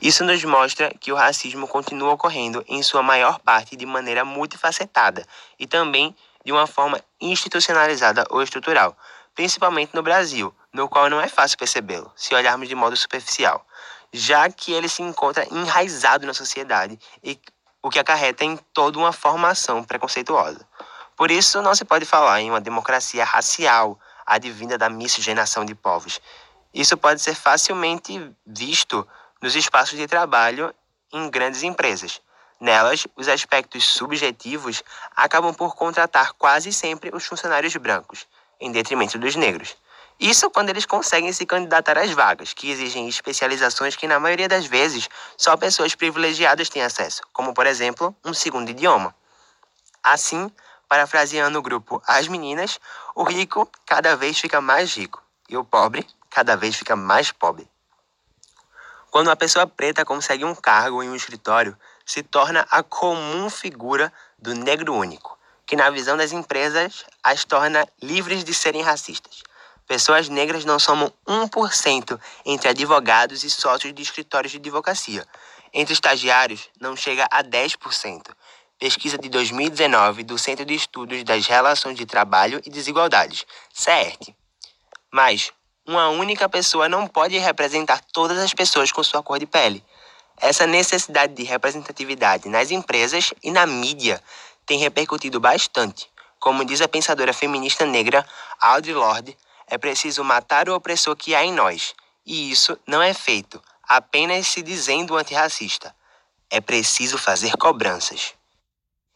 Isso 0.00 0.22
nos 0.24 0.44
mostra 0.44 0.92
que 1.00 1.10
o 1.10 1.16
racismo 1.16 1.66
continua 1.66 2.12
ocorrendo 2.12 2.62
em 2.68 2.82
sua 2.82 3.02
maior 3.02 3.38
parte 3.38 3.76
de 3.76 3.86
maneira 3.86 4.26
multifacetada 4.26 5.26
e 5.58 5.66
também 5.66 6.14
de 6.44 6.52
uma 6.52 6.66
forma 6.66 7.00
institucionalizada 7.18 8.26
ou 8.28 8.42
estrutural, 8.42 8.94
principalmente 9.36 9.94
no 9.94 10.02
Brasil, 10.02 10.52
no 10.72 10.88
qual 10.88 11.10
não 11.10 11.20
é 11.20 11.28
fácil 11.28 11.58
percebê-lo, 11.58 12.10
se 12.16 12.34
olharmos 12.34 12.68
de 12.68 12.74
modo 12.74 12.96
superficial, 12.96 13.64
já 14.10 14.50
que 14.50 14.72
ele 14.72 14.88
se 14.88 15.02
encontra 15.02 15.46
enraizado 15.52 16.26
na 16.26 16.32
sociedade 16.32 16.98
e 17.22 17.38
o 17.82 17.90
que 17.90 17.98
acarreta 17.98 18.44
em 18.44 18.56
toda 18.56 18.98
uma 18.98 19.12
formação 19.12 19.84
preconceituosa. 19.84 20.66
Por 21.14 21.30
isso, 21.30 21.60
não 21.60 21.74
se 21.74 21.84
pode 21.84 22.06
falar 22.06 22.40
em 22.40 22.50
uma 22.50 22.60
democracia 22.60 23.24
racial 23.24 24.00
advinda 24.24 24.76
da 24.76 24.88
miscigenação 24.88 25.64
de 25.64 25.74
povos. 25.74 26.20
Isso 26.72 26.96
pode 26.96 27.20
ser 27.20 27.34
facilmente 27.34 28.34
visto 28.44 29.06
nos 29.40 29.54
espaços 29.54 29.98
de 29.98 30.06
trabalho 30.06 30.74
em 31.12 31.30
grandes 31.30 31.62
empresas. 31.62 32.20
Nelas, 32.58 33.06
os 33.14 33.28
aspectos 33.28 33.84
subjetivos 33.84 34.82
acabam 35.14 35.54
por 35.54 35.74
contratar 35.74 36.32
quase 36.32 36.72
sempre 36.72 37.10
os 37.14 37.26
funcionários 37.26 37.76
brancos, 37.76 38.26
em 38.60 38.72
detrimento 38.72 39.18
dos 39.18 39.36
negros. 39.36 39.76
Isso 40.18 40.50
quando 40.50 40.70
eles 40.70 40.86
conseguem 40.86 41.32
se 41.32 41.44
candidatar 41.44 41.98
às 41.98 42.10
vagas, 42.10 42.54
que 42.54 42.70
exigem 42.70 43.06
especializações 43.06 43.96
que, 43.96 44.06
na 44.06 44.18
maioria 44.18 44.48
das 44.48 44.64
vezes, 44.64 45.08
só 45.36 45.56
pessoas 45.56 45.94
privilegiadas 45.94 46.70
têm 46.70 46.82
acesso, 46.82 47.20
como, 47.32 47.52
por 47.52 47.66
exemplo, 47.66 48.16
um 48.24 48.32
segundo 48.32 48.70
idioma. 48.70 49.14
Assim, 50.02 50.50
parafraseando 50.88 51.58
o 51.58 51.62
grupo 51.62 52.02
As 52.06 52.28
Meninas, 52.28 52.80
o 53.14 53.24
rico 53.24 53.70
cada 53.84 54.16
vez 54.16 54.38
fica 54.38 54.60
mais 54.60 54.94
rico 54.94 55.22
e 55.48 55.56
o 55.56 55.64
pobre 55.64 56.06
cada 56.30 56.56
vez 56.56 56.76
fica 56.76 56.96
mais 56.96 57.30
pobre. 57.30 57.68
Quando 59.10 59.28
uma 59.28 59.36
pessoa 59.36 59.66
preta 59.66 60.04
consegue 60.04 60.44
um 60.44 60.54
cargo 60.54 61.02
em 61.02 61.08
um 61.08 61.14
escritório, 61.14 61.76
se 62.04 62.22
torna 62.22 62.66
a 62.70 62.82
comum 62.82 63.48
figura 63.48 64.12
do 64.38 64.54
negro 64.54 64.94
único, 64.94 65.35
que 65.66 65.76
na 65.76 65.90
visão 65.90 66.16
das 66.16 66.32
empresas 66.32 67.04
as 67.22 67.44
torna 67.44 67.86
livres 68.00 68.44
de 68.44 68.54
serem 68.54 68.82
racistas. 68.82 69.42
Pessoas 69.86 70.28
negras 70.28 70.64
não 70.64 70.78
somam 70.78 71.12
1% 71.26 72.18
entre 72.44 72.68
advogados 72.68 73.44
e 73.44 73.50
sócios 73.50 73.92
de 73.92 74.02
escritórios 74.02 74.52
de 74.52 74.58
advocacia. 74.58 75.26
Entre 75.72 75.92
estagiários, 75.92 76.68
não 76.80 76.96
chega 76.96 77.26
a 77.30 77.42
10%. 77.42 78.22
Pesquisa 78.78 79.16
de 79.16 79.28
2019 79.28 80.22
do 80.22 80.38
Centro 80.38 80.64
de 80.64 80.74
Estudos 80.74 81.22
das 81.24 81.46
Relações 81.46 81.96
de 81.96 82.04
Trabalho 82.04 82.60
e 82.64 82.70
Desigualdades, 82.70 83.46
CERT. 83.72 84.34
Mas 85.12 85.52
uma 85.86 86.08
única 86.08 86.48
pessoa 86.48 86.88
não 86.88 87.06
pode 87.06 87.38
representar 87.38 88.00
todas 88.12 88.38
as 88.38 88.52
pessoas 88.52 88.90
com 88.90 89.02
sua 89.02 89.22
cor 89.22 89.38
de 89.38 89.46
pele. 89.46 89.84
Essa 90.38 90.66
necessidade 90.66 91.32
de 91.32 91.44
representatividade 91.44 92.48
nas 92.48 92.70
empresas 92.70 93.32
e 93.42 93.50
na 93.50 93.66
mídia 93.66 94.20
tem 94.66 94.78
repercutido 94.78 95.38
bastante. 95.38 96.10
Como 96.38 96.64
diz 96.64 96.80
a 96.80 96.88
pensadora 96.88 97.32
feminista 97.32 97.86
negra 97.86 98.26
Audre 98.60 98.92
Lorde, 98.92 99.36
é 99.68 99.78
preciso 99.78 100.22
matar 100.22 100.68
o 100.68 100.74
opressor 100.74 101.16
que 101.16 101.34
há 101.34 101.44
em 101.44 101.52
nós. 101.52 101.94
E 102.26 102.50
isso 102.50 102.78
não 102.86 103.00
é 103.00 103.14
feito 103.14 103.62
apenas 103.88 104.48
se 104.48 104.62
dizendo 104.62 105.16
antirracista. 105.16 105.94
É 106.50 106.60
preciso 106.60 107.16
fazer 107.16 107.56
cobranças. 107.56 108.34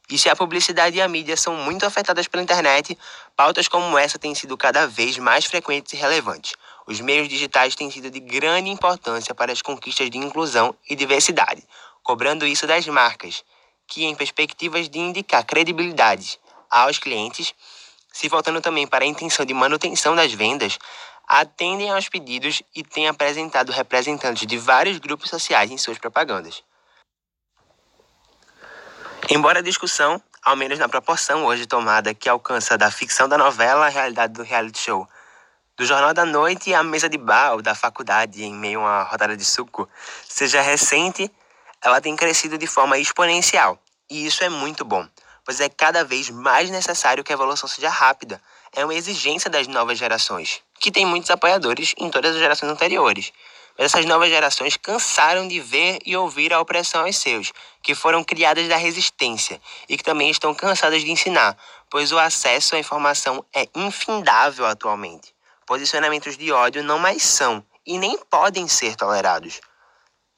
E 0.09 0.19
se 0.19 0.29
a 0.29 0.35
publicidade 0.35 0.97
e 0.97 1.01
a 1.01 1.09
mídia 1.09 1.37
são 1.37 1.55
muito 1.55 1.87
afetadas 1.87 2.27
pela 2.27 2.43
internet, 2.43 2.99
pautas 3.37 3.69
como 3.69 3.97
essa 3.97 4.19
têm 4.19 4.35
sido 4.35 4.57
cada 4.57 4.87
vez 4.87 5.19
mais 5.19 5.45
frequentes 5.45 5.93
e 5.93 5.97
relevantes. 5.97 6.55
Os 6.87 7.01
meios 7.01 7.29
digitais 7.29 7.77
têm 7.77 7.91
sido 7.91 8.11
de 8.11 8.19
grande 8.19 8.69
importância 8.69 9.33
para 9.35 9.53
as 9.53 9.63
conquistas 9.63 10.11
de 10.11 10.19
inclusão 10.19 10.75
e 10.89 10.97
diversidade, 10.97 11.63
cobrando 12.03 12.45
isso 12.45 12.67
das 12.67 12.87
marcas, 12.89 13.45
que, 13.91 14.05
em 14.05 14.15
perspectivas 14.15 14.89
de 14.89 15.01
indicar 15.01 15.45
credibilidade 15.45 16.39
aos 16.71 16.99
clientes, 16.99 17.53
se 18.13 18.29
voltando 18.29 18.61
também 18.61 18.87
para 18.87 19.05
a 19.05 19.09
intenção 19.09 19.45
de 19.45 19.53
manutenção 19.53 20.15
das 20.15 20.33
vendas, 20.33 20.79
atendem 21.27 21.91
aos 21.91 22.09
pedidos 22.09 22.63
e 22.75 22.83
têm 22.83 23.09
apresentado 23.09 23.73
representantes 23.73 24.47
de 24.47 24.57
vários 24.57 24.99
grupos 24.99 25.29
sociais 25.29 25.71
em 25.71 25.77
suas 25.77 25.99
propagandas. 25.99 26.63
Embora 29.29 29.59
a 29.59 29.63
discussão, 29.63 30.23
ao 30.43 30.57
menos 30.57 30.79
na 30.79 30.89
proporção 30.89 31.45
hoje 31.45 31.67
tomada 31.67 32.15
que 32.15 32.29
alcança 32.29 32.79
da 32.79 32.91
ficção 32.91 33.29
da 33.29 33.37
novela 33.37 33.87
à 33.87 33.89
realidade 33.89 34.33
do 34.33 34.43
reality 34.43 34.81
show, 34.83 35.07
do 35.77 35.85
Jornal 35.85 36.15
da 36.15 36.25
Noite 36.25 36.75
à 36.75 36.83
mesa 36.83 37.09
de 37.09 37.19
bar 37.19 37.55
ou 37.55 37.63
da 37.63 37.75
faculdade 37.75 38.43
em 38.43 38.55
meio 38.55 38.81
a 38.81 38.83
uma 38.83 39.03
rodada 39.03 39.37
de 39.37 39.45
suco, 39.45 39.89
seja 40.29 40.61
recente, 40.61 41.31
ela 41.83 42.01
tem 42.01 42.15
crescido 42.15 42.59
de 42.59 42.67
forma 42.67 42.99
exponencial. 42.99 43.79
E 44.11 44.27
isso 44.27 44.45
é 44.45 44.49
muito 44.49 44.85
bom, 44.85 45.07
pois 45.45 45.61
é 45.61 45.69
cada 45.69 46.05
vez 46.05 46.31
mais 46.31 46.69
necessário 46.71 47.25
que 47.25 47.33
a 47.33 47.35
evolução 47.35 47.69
seja 47.69 47.89
rápida. 47.89 48.41
É 48.73 48.85
uma 48.85 48.95
exigência 48.95 49.51
das 49.51 49.67
novas 49.67 49.99
gerações, 49.99 50.61
que 50.79 50.91
tem 50.91 51.07
muitos 51.07 51.31
apoiadores 51.31 51.95
em 51.99 52.11
todas 52.11 52.35
as 52.35 52.41
gerações 52.41 52.71
anteriores. 52.71 53.33
Mas 53.79 53.87
essas 53.87 54.05
novas 54.05 54.29
gerações 54.29 54.77
cansaram 54.77 55.49
de 55.49 55.59
ver 55.59 55.99
e 56.05 56.17
ouvir 56.17 56.53
a 56.53 56.61
opressão 56.61 57.05
aos 57.05 57.17
seus, 57.17 57.53
que 57.83 57.95
foram 57.95 58.23
criadas 58.23 58.69
da 58.69 58.77
resistência 58.77 59.61
e 59.89 59.97
que 59.97 60.05
também 60.05 60.29
estão 60.29 60.55
cansadas 60.55 61.03
de 61.03 61.11
ensinar, 61.11 61.57
pois 61.89 62.13
o 62.13 62.19
acesso 62.19 62.77
à 62.77 62.79
informação 62.79 63.45
é 63.55 63.67
infindável 63.75 64.67
atualmente. 64.67 65.35
Posicionamentos 65.67 66.37
de 66.37 66.53
ódio 66.53 66.83
não 66.83 66.99
mais 66.99 67.23
são 67.23 67.65
e 67.87 67.97
nem 67.97 68.19
podem 68.29 68.69
ser 68.69 68.97
tolerados. 68.97 69.61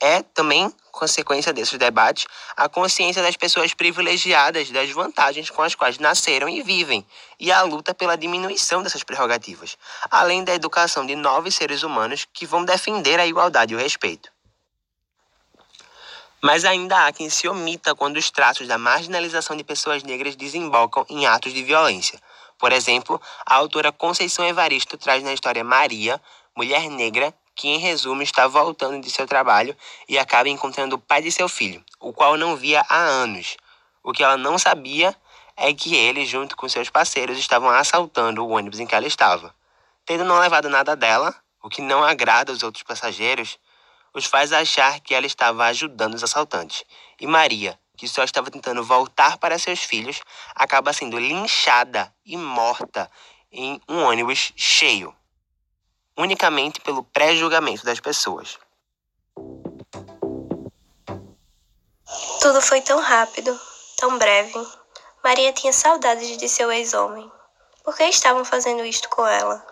É 0.04 0.20
também 0.20 0.68
consequência 0.90 1.52
desses 1.52 1.78
debates 1.78 2.26
a 2.56 2.68
consciência 2.68 3.22
das 3.22 3.36
pessoas 3.36 3.72
privilegiadas 3.72 4.68
das 4.72 4.90
vantagens 4.90 5.48
com 5.48 5.62
as 5.62 5.76
quais 5.76 6.00
nasceram 6.00 6.48
e 6.48 6.60
vivem, 6.60 7.06
e 7.38 7.52
a 7.52 7.62
luta 7.62 7.94
pela 7.94 8.16
diminuição 8.16 8.82
dessas 8.82 9.04
prerrogativas, 9.04 9.78
além 10.10 10.42
da 10.42 10.52
educação 10.52 11.06
de 11.06 11.14
novos 11.14 11.54
seres 11.54 11.84
humanos 11.84 12.26
que 12.32 12.44
vão 12.44 12.64
defender 12.64 13.20
a 13.20 13.26
igualdade 13.28 13.74
e 13.74 13.76
o 13.76 13.78
respeito. 13.78 14.28
Mas 16.42 16.64
ainda 16.64 17.06
há 17.06 17.12
quem 17.12 17.30
se 17.30 17.46
omita 17.46 17.94
quando 17.94 18.16
os 18.16 18.28
traços 18.28 18.66
da 18.66 18.76
marginalização 18.76 19.56
de 19.56 19.62
pessoas 19.62 20.02
negras 20.02 20.34
desembocam 20.34 21.06
em 21.08 21.26
atos 21.26 21.54
de 21.54 21.62
violência. 21.62 22.18
Por 22.58 22.72
exemplo, 22.72 23.22
a 23.46 23.54
autora 23.54 23.92
Conceição 23.92 24.44
Evaristo 24.44 24.98
traz 24.98 25.22
na 25.22 25.32
história 25.32 25.62
Maria, 25.62 26.20
mulher 26.56 26.90
negra, 26.90 27.32
que 27.54 27.68
em 27.68 27.78
resumo 27.78 28.22
está 28.22 28.46
voltando 28.46 29.00
de 29.00 29.10
seu 29.10 29.26
trabalho 29.26 29.76
e 30.08 30.18
acaba 30.18 30.48
encontrando 30.48 30.96
o 30.96 30.98
pai 30.98 31.22
de 31.22 31.30
seu 31.30 31.48
filho, 31.48 31.84
o 32.00 32.12
qual 32.12 32.36
não 32.36 32.56
via 32.56 32.84
há 32.88 32.98
anos. 32.98 33.56
O 34.02 34.12
que 34.12 34.22
ela 34.22 34.36
não 34.36 34.58
sabia 34.58 35.14
é 35.56 35.72
que 35.72 35.94
ele, 35.94 36.24
junto 36.24 36.56
com 36.56 36.68
seus 36.68 36.90
parceiros, 36.90 37.38
estavam 37.38 37.68
assaltando 37.68 38.44
o 38.44 38.50
ônibus 38.50 38.80
em 38.80 38.86
que 38.86 38.94
ela 38.94 39.06
estava. 39.06 39.54
Tendo 40.04 40.24
não 40.24 40.40
levado 40.40 40.68
nada 40.68 40.96
dela, 40.96 41.34
o 41.62 41.68
que 41.68 41.80
não 41.80 42.02
agrada 42.02 42.50
aos 42.50 42.62
outros 42.62 42.82
passageiros, 42.82 43.58
os 44.14 44.24
faz 44.24 44.52
achar 44.52 45.00
que 45.00 45.14
ela 45.14 45.26
estava 45.26 45.64
ajudando 45.66 46.14
os 46.14 46.24
assaltantes. 46.24 46.84
E 47.20 47.26
Maria, 47.26 47.78
que 47.96 48.08
só 48.08 48.24
estava 48.24 48.50
tentando 48.50 48.82
voltar 48.82 49.38
para 49.38 49.58
seus 49.58 49.80
filhos, 49.80 50.20
acaba 50.54 50.92
sendo 50.92 51.18
linchada 51.18 52.12
e 52.24 52.36
morta 52.36 53.10
em 53.52 53.80
um 53.88 54.02
ônibus 54.02 54.52
cheio 54.56 55.14
unicamente 56.16 56.80
pelo 56.80 57.02
pré-julgamento 57.04 57.84
das 57.84 58.00
pessoas. 58.00 58.58
Tudo 62.40 62.60
foi 62.60 62.80
tão 62.80 63.00
rápido, 63.00 63.58
tão 63.96 64.18
breve. 64.18 64.66
Maria 65.22 65.52
tinha 65.52 65.72
saudades 65.72 66.36
de 66.36 66.48
seu 66.48 66.70
ex-homem. 66.72 67.30
Por 67.84 67.96
que 67.96 68.04
estavam 68.04 68.44
fazendo 68.44 68.84
isto 68.84 69.08
com 69.08 69.26
ela? 69.26 69.64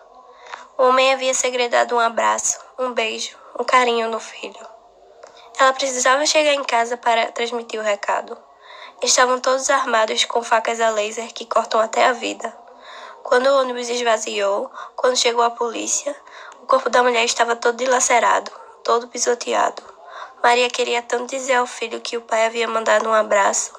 O 0.79 0.85
homem 0.85 1.13
havia 1.13 1.35
segredado 1.35 1.95
um 1.95 2.01
abraço, 2.01 2.59
um 2.79 2.93
beijo, 2.93 3.37
um 3.59 3.65
carinho 3.65 4.09
no 4.09 4.19
filho. 4.19 4.67
Ela 5.59 5.73
precisava 5.73 6.25
chegar 6.25 6.55
em 6.55 6.65
casa 6.65 6.97
para 6.97 7.31
transmitir 7.33 7.79
o 7.79 7.83
recado. 7.83 8.37
Estavam 9.03 9.39
todos 9.41 9.69
armados 9.69 10.25
com 10.25 10.43
facas 10.43 10.81
a 10.81 10.91
laser 10.91 11.33
que 11.35 11.45
cortam 11.45 11.81
até 11.81 12.07
a 12.07 12.13
vida. 12.13 12.57
Quando 13.23 13.47
o 13.47 13.61
ônibus 13.61 13.89
esvaziou, 13.89 14.71
quando 14.97 15.17
chegou 15.17 15.43
a 15.43 15.51
polícia, 15.51 16.17
o 16.63 16.67
corpo 16.67 16.91
da 16.91 17.03
mulher 17.03 17.25
estava 17.25 17.57
todo 17.57 17.77
dilacerado, 17.77 18.51
todo 18.85 19.09
pisoteado. 19.09 19.83
Maria 20.43 20.71
queria 20.71 21.03
tanto 21.03 21.31
dizer 21.31 21.55
ao 21.55 21.67
filho 21.67 22.01
que 22.01 22.17
o 22.17 22.23
pai 22.23 22.47
havia 22.47 22.67
mandado 22.69 23.09
um 23.09 23.13
abraço, 23.13 23.73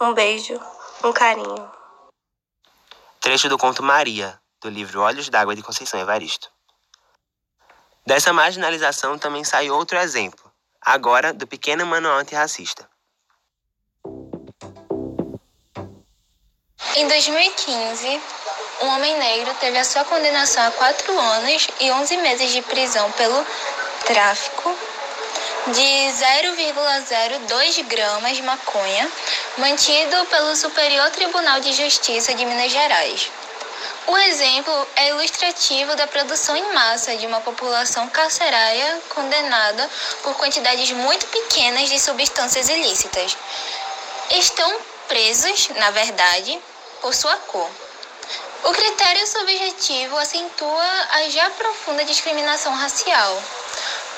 um 0.00 0.12
beijo, 0.12 0.58
um 1.04 1.12
carinho. 1.12 1.70
Trecho 3.20 3.48
do 3.48 3.58
conto 3.58 3.82
Maria, 3.82 4.40
do 4.60 4.68
livro 4.68 5.00
Olhos 5.00 5.28
d'Água 5.28 5.54
de 5.54 5.62
Conceição 5.62 6.00
Evaristo. 6.00 6.50
Dessa 8.06 8.32
marginalização 8.32 9.18
também 9.18 9.44
sai 9.44 9.70
outro 9.70 9.98
exemplo, 9.98 10.50
agora 10.80 11.32
do 11.32 11.46
pequeno 11.46 11.84
manual 11.84 12.18
antirracista. 12.18 12.88
Em 16.96 17.06
2015, 17.06 18.20
um 18.80 18.88
homem 18.88 19.16
negro 19.18 19.52
teve 19.54 19.78
a 19.78 19.84
sua 19.84 20.04
condenação 20.04 20.66
a 20.66 20.70
quatro 20.70 21.18
anos 21.18 21.68
e 21.80 21.90
11 21.90 22.16
meses 22.18 22.52
de 22.52 22.62
prisão 22.62 23.10
pelo 23.12 23.46
tráfico 24.04 24.76
de 25.68 25.82
0,02 25.82 27.86
gramas 27.86 28.36
de 28.36 28.42
maconha, 28.42 29.10
mantido 29.58 30.24
pelo 30.26 30.56
Superior 30.56 31.10
Tribunal 31.10 31.60
de 31.60 31.72
Justiça 31.72 32.34
de 32.34 32.44
Minas 32.44 32.72
Gerais. 32.72 33.30
O 34.06 34.16
exemplo 34.16 34.88
é 34.96 35.08
ilustrativo 35.08 35.94
da 35.96 36.06
produção 36.06 36.56
em 36.56 36.72
massa 36.72 37.16
de 37.16 37.26
uma 37.26 37.40
população 37.40 38.08
carcerária 38.08 39.00
condenada 39.10 39.90
por 40.22 40.34
quantidades 40.36 40.90
muito 40.92 41.26
pequenas 41.26 41.90
de 41.90 42.00
substâncias 42.00 42.68
ilícitas. 42.68 43.36
Estão 44.30 44.78
presos, 45.08 45.68
na 45.76 45.90
verdade, 45.90 46.58
por 47.02 47.14
sua 47.14 47.36
cor. 47.36 47.70
O 48.64 48.72
critério 48.72 49.26
subjetivo 49.26 50.16
acentua 50.16 51.06
a 51.10 51.28
já 51.28 51.48
profunda 51.50 52.04
discriminação 52.04 52.74
racial. 52.74 53.42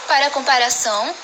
Para 0.09 0.30
comparação, 0.30 1.14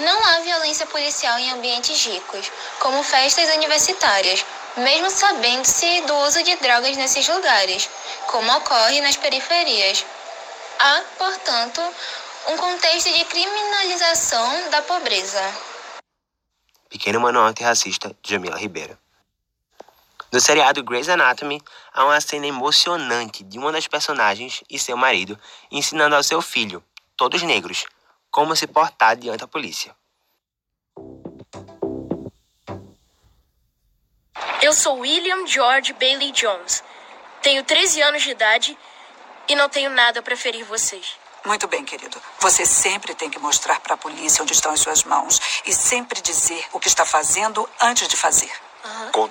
não 0.00 0.24
há 0.24 0.40
violência 0.40 0.84
policial 0.86 1.38
em 1.38 1.52
ambientes 1.52 2.04
ricos, 2.04 2.50
como 2.80 3.02
festas 3.04 3.48
universitárias, 3.54 4.44
mesmo 4.76 5.08
sabendo-se 5.08 6.00
do 6.02 6.14
uso 6.26 6.42
de 6.42 6.56
drogas 6.56 6.96
nesses 6.96 7.28
lugares, 7.28 7.88
como 8.26 8.52
ocorre 8.56 9.00
nas 9.00 9.16
periferias. 9.16 10.04
Há, 10.78 11.02
portanto, 11.16 11.80
um 12.48 12.56
contexto 12.56 13.12
de 13.12 13.24
criminalização 13.24 14.70
da 14.70 14.82
pobreza. 14.82 15.42
Pequeno 16.88 17.20
Manual 17.20 17.46
Antirracista, 17.46 18.14
Jamila 18.22 18.58
Ribeiro. 18.58 18.98
No 20.34 20.40
seriado 20.40 20.82
Grey's 20.82 21.08
Anatomy, 21.08 21.62
há 21.92 22.04
uma 22.04 22.20
cena 22.20 22.48
emocionante 22.48 23.44
de 23.44 23.56
uma 23.56 23.70
das 23.70 23.86
personagens 23.86 24.64
e 24.68 24.80
seu 24.80 24.96
marido 24.96 25.38
ensinando 25.70 26.16
ao 26.16 26.24
seu 26.24 26.42
filho, 26.42 26.82
todos 27.16 27.40
negros, 27.44 27.86
como 28.32 28.56
se 28.56 28.66
portar 28.66 29.16
diante 29.16 29.38
da 29.38 29.46
polícia. 29.46 29.94
Eu 34.60 34.72
sou 34.72 34.98
William 34.98 35.46
George 35.46 35.92
Bailey 35.92 36.32
Jones. 36.32 36.82
Tenho 37.40 37.62
13 37.62 38.02
anos 38.02 38.24
de 38.24 38.30
idade 38.30 38.76
e 39.46 39.54
não 39.54 39.68
tenho 39.68 39.90
nada 39.90 40.20
para 40.20 40.36
ferir 40.36 40.64
vocês. 40.64 41.14
Muito 41.44 41.68
bem, 41.68 41.84
querido. 41.84 42.20
Você 42.40 42.66
sempre 42.66 43.14
tem 43.14 43.30
que 43.30 43.38
mostrar 43.38 43.78
para 43.78 43.94
a 43.94 43.96
polícia 43.96 44.42
onde 44.42 44.52
estão 44.52 44.72
as 44.72 44.80
suas 44.80 45.04
mãos 45.04 45.40
e 45.64 45.72
sempre 45.72 46.20
dizer 46.20 46.66
o 46.72 46.80
que 46.80 46.88
está 46.88 47.06
fazendo 47.06 47.70
antes 47.80 48.08
de 48.08 48.16
fazer. 48.16 48.63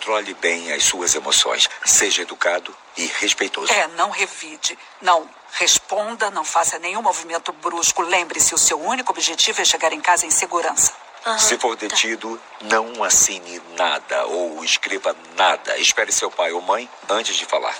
Controle 0.04 0.34
bem 0.34 0.70
as 0.74 0.84
suas 0.84 1.16
emoções. 1.16 1.70
Seja 1.86 2.24
educado 2.24 2.76
e 2.98 3.06
respeitoso. 3.22 3.72
É, 3.72 3.88
não 3.96 4.10
revide. 4.10 4.78
Não 5.02 5.30
responda, 5.54 6.30
não 6.30 6.44
faça 6.44 6.78
nenhum 6.78 7.02
movimento 7.02 7.54
brusco. 7.54 8.02
Lembre-se, 8.02 8.54
o 8.54 8.58
seu 8.58 8.78
único 8.82 9.14
objetivo 9.14 9.62
é 9.62 9.66
chegar 9.66 9.94
em 9.94 10.02
casa 10.02 10.26
em 10.26 10.30
segurança. 10.30 10.92
Se 11.40 11.58
for 11.58 11.78
detido, 11.78 12.38
não 12.64 13.02
assine 13.02 13.62
nada 13.78 14.26
ou 14.26 14.62
escreva 14.62 15.16
nada. 15.38 15.78
Espere 15.78 16.12
seu 16.12 16.30
pai 16.30 16.52
ou 16.52 16.60
mãe 16.60 16.90
antes 17.08 17.38
de 17.38 17.46
falar. 17.46 17.76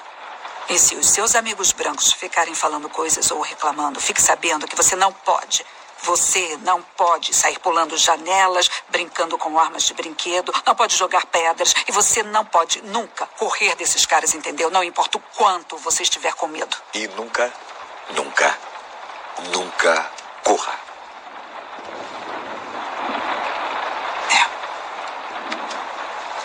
E 0.70 0.80
se 0.80 0.96
os 0.96 1.08
seus 1.08 1.36
amigos 1.36 1.74
brancos 1.74 2.14
ficarem 2.14 2.56
falando 2.56 2.88
coisas 2.88 3.30
ou 3.32 3.42
reclamando, 3.42 4.00
fique 4.00 4.22
sabendo 4.22 4.66
que 4.66 4.78
você 4.78 4.96
não 4.96 5.12
pode. 5.12 5.66
Você 6.04 6.58
não 6.64 6.82
pode 6.82 7.34
sair 7.34 7.58
pulando 7.60 7.98
janelas, 7.98 8.70
brincando 8.90 9.38
com 9.38 9.58
armas 9.58 9.84
de 9.84 9.94
brinquedo, 9.94 10.54
não 10.66 10.76
pode 10.76 10.96
jogar 10.98 11.26
pedras 11.28 11.74
e 11.88 11.92
você 11.94 12.22
não 12.24 12.46
pode 12.46 12.82
nunca 12.82 13.26
correr 13.38 13.74
desses 13.76 14.06
caras, 14.06 14.34
entendeu? 14.34 14.70
Não 14.70 14.84
importa 14.84 15.18
o 15.18 15.22
quanto 15.36 15.78
você 15.78 16.04
estiver 16.04 16.34
com 16.34 16.48
medo. 16.48 16.76
E 16.94 17.08
nunca, 17.08 17.52
nunca, 18.10 18.58
nunca 19.54 20.12
corra. 20.44 20.78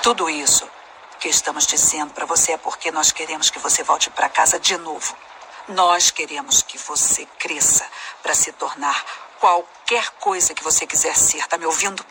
Tudo 0.03 0.31
isso 0.31 0.67
que 1.19 1.29
estamos 1.29 1.67
dizendo 1.67 2.15
para 2.15 2.25
você 2.25 2.53
é 2.53 2.57
porque 2.57 2.93
nós 2.93 3.11
queremos 3.11 3.51
que 3.51 3.59
você 3.59 3.83
volte 3.83 4.09
para 4.09 4.29
casa 4.29 4.59
de 4.59 4.77
novo. 4.79 5.17
Nós 5.67 6.13
queremos 6.13 6.63
que 6.63 6.79
você 6.79 7.27
cresça 7.39 7.85
para 8.23 8.33
se 8.33 8.53
tornar 8.53 9.05
qualquer 9.41 10.11
coisa 10.21 10.55
que 10.55 10.63
você 10.63 10.87
quiser 10.87 11.15
ser. 11.17 11.47
Tá 11.47 11.57
me 11.59 11.67
ouvindo? 11.67 12.05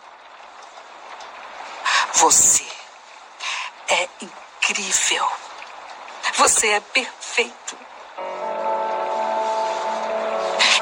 Você 2.14 2.66
é 3.90 4.10
incrível. 4.22 5.26
Você 6.36 6.68
é 6.68 6.80
perfeito. 6.80 7.78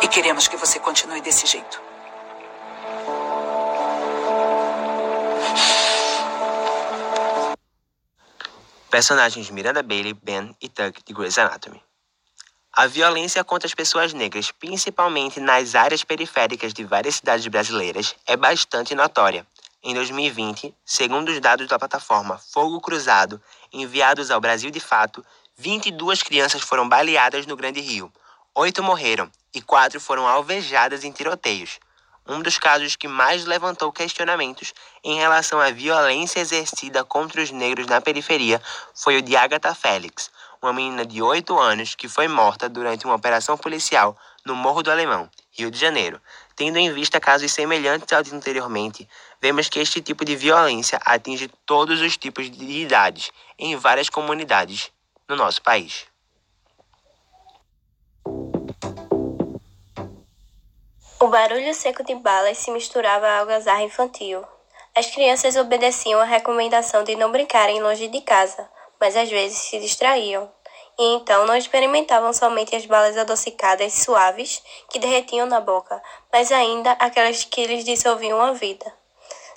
E 0.01 0.07
queremos 0.07 0.47
que 0.47 0.57
você 0.57 0.79
continue 0.79 1.21
desse 1.21 1.45
jeito. 1.45 1.81
Personagens 8.89 9.49
Miranda 9.49 9.83
Bailey, 9.83 10.13
Ben 10.13 10.55
e 10.61 10.69
Tuck 10.69 11.03
de 11.03 11.13
Grey's 11.13 11.37
Anatomy. 11.37 11.84
A 12.77 12.87
violência 12.87 13.41
contra 13.41 13.67
as 13.67 13.73
pessoas 13.73 14.11
negras, 14.11 14.51
principalmente 14.51 15.39
nas 15.39 15.75
áreas 15.75 16.03
periféricas 16.03 16.73
de 16.73 16.83
várias 16.83 17.15
cidades 17.15 17.47
brasileiras, 17.47 18.13
é 18.27 18.35
bastante 18.35 18.93
notória. 18.93 19.47
Em 19.81 19.93
2020, 19.93 20.75
segundo 20.83 21.29
os 21.29 21.39
dados 21.39 21.69
da 21.69 21.79
plataforma 21.79 22.37
Fogo 22.37 22.81
Cruzado, 22.81 23.41
enviados 23.71 24.29
ao 24.29 24.41
Brasil 24.41 24.69
de 24.69 24.81
Fato, 24.81 25.25
22 25.55 26.21
crianças 26.21 26.63
foram 26.63 26.89
baleadas 26.89 27.45
no 27.45 27.55
Grande 27.55 27.79
Rio, 27.79 28.11
oito 28.53 28.83
morreram 28.83 29.31
e 29.53 29.61
quatro 29.61 30.01
foram 30.01 30.27
alvejadas 30.27 31.05
em 31.05 31.13
tiroteios. 31.13 31.79
Um 32.27 32.41
dos 32.41 32.57
casos 32.57 32.97
que 32.97 33.07
mais 33.07 33.45
levantou 33.45 33.89
questionamentos 33.89 34.73
em 35.01 35.15
relação 35.15 35.61
à 35.61 35.71
violência 35.71 36.41
exercida 36.41 37.05
contra 37.05 37.41
os 37.41 37.51
negros 37.51 37.87
na 37.87 38.01
periferia 38.01 38.61
foi 38.93 39.15
o 39.15 39.21
de 39.21 39.33
Agatha 39.37 39.73
Félix, 39.73 40.29
uma 40.65 40.73
menina 40.73 41.05
de 41.05 41.21
8 41.21 41.57
anos 41.59 41.93
que 41.93 42.07
foi 42.07 42.27
morta 42.27 42.67
durante 42.67 43.05
uma 43.05 43.13
operação 43.13 43.55
policial 43.55 44.17
no 44.43 44.55
Morro 44.55 44.81
do 44.81 44.89
Alemão, 44.89 45.29
Rio 45.51 45.69
de 45.69 45.77
Janeiro. 45.77 46.19
Tendo 46.55 46.77
em 46.77 46.91
vista 46.91 47.19
casos 47.19 47.51
semelhantes 47.51 48.11
ao 48.11 48.23
de 48.23 48.33
anteriormente, 48.33 49.07
vemos 49.39 49.69
que 49.69 49.79
este 49.79 50.01
tipo 50.01 50.25
de 50.25 50.35
violência 50.35 50.99
atinge 51.05 51.47
todos 51.67 52.01
os 52.01 52.17
tipos 52.17 52.49
de 52.49 52.81
idades 52.81 53.31
em 53.59 53.75
várias 53.75 54.09
comunidades 54.09 54.91
no 55.29 55.35
nosso 55.35 55.61
país. 55.61 56.07
O 61.19 61.27
barulho 61.27 61.73
seco 61.75 62.03
de 62.03 62.15
balas 62.15 62.57
se 62.57 62.71
misturava 62.71 63.27
à 63.27 63.39
algazarra 63.39 63.83
infantil. 63.83 64.43
As 64.95 65.07
crianças 65.07 65.55
obedeciam 65.55 66.19
a 66.19 66.25
recomendação 66.25 67.03
de 67.03 67.15
não 67.15 67.31
brincarem 67.31 67.81
longe 67.81 68.07
de 68.07 68.21
casa, 68.21 68.67
mas 68.99 69.15
às 69.15 69.29
vezes 69.29 69.57
se 69.57 69.79
distraíam. 69.79 70.54
E 70.97 71.03
então 71.15 71.45
não 71.45 71.55
experimentavam 71.55 72.31
somente 72.31 72.75
as 72.75 72.85
balas 72.85 73.17
adocicadas 73.17 73.93
suaves 73.93 74.63
que 74.89 74.99
derretiam 74.99 75.45
na 75.45 75.59
boca, 75.59 76.01
mas 76.31 76.51
ainda 76.51 76.91
aquelas 76.93 77.43
que 77.43 77.65
lhes 77.65 77.83
dissolviam 77.83 78.41
a 78.41 78.53
vida. 78.53 78.91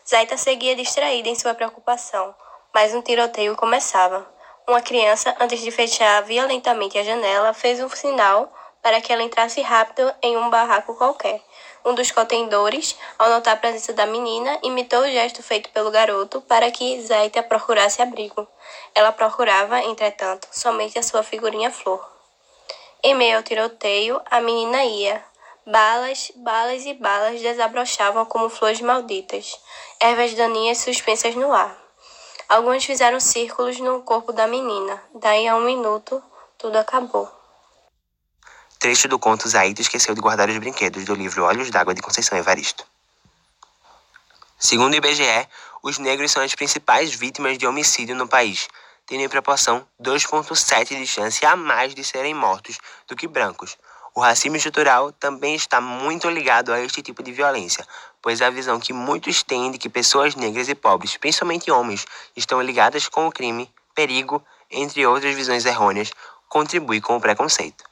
Zaita 0.08 0.36
seguia 0.36 0.74
distraída 0.74 1.28
em 1.28 1.34
sua 1.34 1.54
preocupação, 1.54 2.34
mas 2.74 2.94
um 2.94 3.02
tiroteio 3.02 3.54
começava. 3.54 4.26
Uma 4.66 4.82
criança, 4.82 5.34
antes 5.38 5.60
de 5.60 5.70
fechar 5.70 6.22
violentamente 6.22 6.98
a 6.98 7.04
janela, 7.04 7.54
fez 7.54 7.80
um 7.80 7.88
sinal 7.88 8.52
para 8.82 9.00
que 9.00 9.12
ela 9.12 9.22
entrasse 9.22 9.60
rápido 9.60 10.12
em 10.22 10.36
um 10.36 10.50
barraco 10.50 10.94
qualquer. 10.94 11.42
Um 11.84 11.94
dos 11.94 12.10
contendores, 12.10 12.96
ao 13.18 13.30
notar 13.30 13.54
a 13.54 13.56
presença 13.56 13.92
da 13.92 14.04
menina, 14.04 14.58
imitou 14.62 15.00
o 15.00 15.10
gesto 15.10 15.42
feito 15.42 15.70
pelo 15.70 15.90
garoto 15.90 16.40
para 16.42 16.70
que 16.70 17.00
Zaita 17.00 17.42
procurasse 17.42 18.02
abrigo. 18.02 18.46
Ela 18.94 19.12
procurava, 19.12 19.80
entretanto, 19.82 20.48
somente 20.50 20.98
a 20.98 21.02
sua 21.02 21.22
figurinha 21.22 21.70
flor. 21.70 22.04
Em 23.02 23.14
meio 23.14 23.36
ao 23.36 23.42
tiroteio, 23.42 24.20
a 24.28 24.40
menina 24.40 24.84
ia. 24.84 25.24
Balas, 25.64 26.32
balas 26.34 26.84
e 26.84 26.94
balas 26.94 27.40
desabrochavam 27.40 28.24
como 28.24 28.48
flores 28.48 28.80
malditas, 28.80 29.60
ervas 30.00 30.34
daninhas 30.34 30.78
suspensas 30.78 31.34
no 31.34 31.52
ar. 31.52 31.76
Alguns 32.48 32.84
fizeram 32.84 33.20
círculos 33.20 33.78
no 33.78 34.02
corpo 34.02 34.32
da 34.32 34.46
menina. 34.46 35.02
Daí 35.14 35.46
a 35.46 35.54
um 35.54 35.60
minuto, 35.60 36.22
tudo 36.56 36.76
acabou. 36.76 37.37
Trecho 38.78 39.08
do 39.08 39.18
conto 39.18 39.48
Zaito 39.48 39.82
esqueceu 39.82 40.14
de 40.14 40.20
guardar 40.20 40.48
os 40.48 40.56
brinquedos 40.56 41.04
do 41.04 41.12
livro 41.12 41.42
Olhos 41.42 41.68
d'Água 41.68 41.92
de 41.92 42.00
Conceição 42.00 42.38
Evaristo. 42.38 42.86
Segundo 44.56 44.92
o 44.92 44.96
IBGE, 44.96 45.48
os 45.82 45.98
negros 45.98 46.30
são 46.30 46.40
as 46.44 46.54
principais 46.54 47.12
vítimas 47.12 47.58
de 47.58 47.66
homicídio 47.66 48.14
no 48.14 48.28
país, 48.28 48.68
tendo 49.04 49.24
em 49.24 49.28
proporção 49.28 49.84
2,7 50.00 50.96
de 50.96 51.04
chance 51.08 51.44
a 51.44 51.56
mais 51.56 51.92
de 51.92 52.04
serem 52.04 52.34
mortos 52.34 52.78
do 53.08 53.16
que 53.16 53.26
brancos. 53.26 53.76
O 54.14 54.20
racismo 54.20 54.54
estrutural 54.54 55.10
também 55.10 55.56
está 55.56 55.80
muito 55.80 56.30
ligado 56.30 56.72
a 56.72 56.78
este 56.80 57.02
tipo 57.02 57.20
de 57.20 57.32
violência, 57.32 57.84
pois 58.22 58.40
a 58.40 58.48
visão 58.48 58.78
que 58.78 58.92
muitos 58.92 59.42
têm 59.42 59.72
de 59.72 59.78
que 59.78 59.88
pessoas 59.88 60.36
negras 60.36 60.68
e 60.68 60.76
pobres, 60.76 61.16
principalmente 61.16 61.68
homens, 61.68 62.06
estão 62.36 62.62
ligadas 62.62 63.08
com 63.08 63.26
o 63.26 63.32
crime, 63.32 63.68
perigo, 63.92 64.40
entre 64.70 65.04
outras 65.04 65.34
visões 65.34 65.66
errôneas, 65.66 66.12
contribui 66.48 67.00
com 67.00 67.16
o 67.16 67.20
preconceito. 67.20 67.88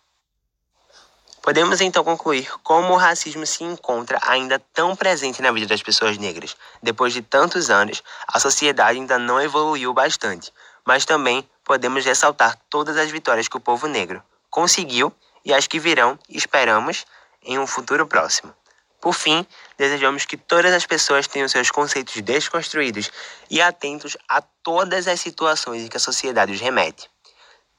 Podemos 1.46 1.80
então 1.80 2.02
concluir 2.02 2.50
como 2.64 2.92
o 2.92 2.96
racismo 2.96 3.46
se 3.46 3.62
encontra 3.62 4.18
ainda 4.20 4.59
tão 4.74 4.96
presente 4.96 5.40
na 5.40 5.52
vida 5.52 5.68
das 5.68 5.80
pessoas 5.80 6.18
negras. 6.18 6.56
Depois 6.82 7.12
de 7.12 7.22
tantos 7.22 7.70
anos, 7.70 8.02
a 8.26 8.40
sociedade 8.40 8.98
ainda 8.98 9.16
não 9.16 9.40
evoluiu 9.40 9.94
bastante, 9.94 10.52
mas 10.85 11.04
também 11.04 11.48
podemos 11.64 12.04
ressaltar 12.04 12.59
todas 12.68 12.96
as 12.96 13.12
vitórias 13.12 13.46
que 13.46 13.56
o 13.56 13.61
povo 13.61 13.87
negro 13.87 14.20
conseguiu 14.50 15.14
e 15.44 15.54
as 15.54 15.68
que 15.68 15.78
virão, 15.78 16.18
esperamos, 16.28 17.06
em 17.44 17.61
um 17.61 17.66
futuro 17.68 18.09
próximo. 18.09 18.52
Por 19.00 19.12
fim, 19.12 19.46
desejamos 19.78 20.24
que 20.24 20.37
todas 20.37 20.72
as 20.72 20.85
pessoas 20.85 21.28
tenham 21.28 21.48
seus 21.48 21.70
conceitos 21.70 22.20
desconstruídos 22.22 23.09
e 23.48 23.62
atentos 23.62 24.16
a 24.28 24.42
todas 24.42 25.06
as 25.06 25.20
situações 25.20 25.85
em 25.85 25.87
que 25.87 25.96
a 25.96 26.00
sociedade 26.00 26.50
os 26.50 26.61
remete. 26.61 27.09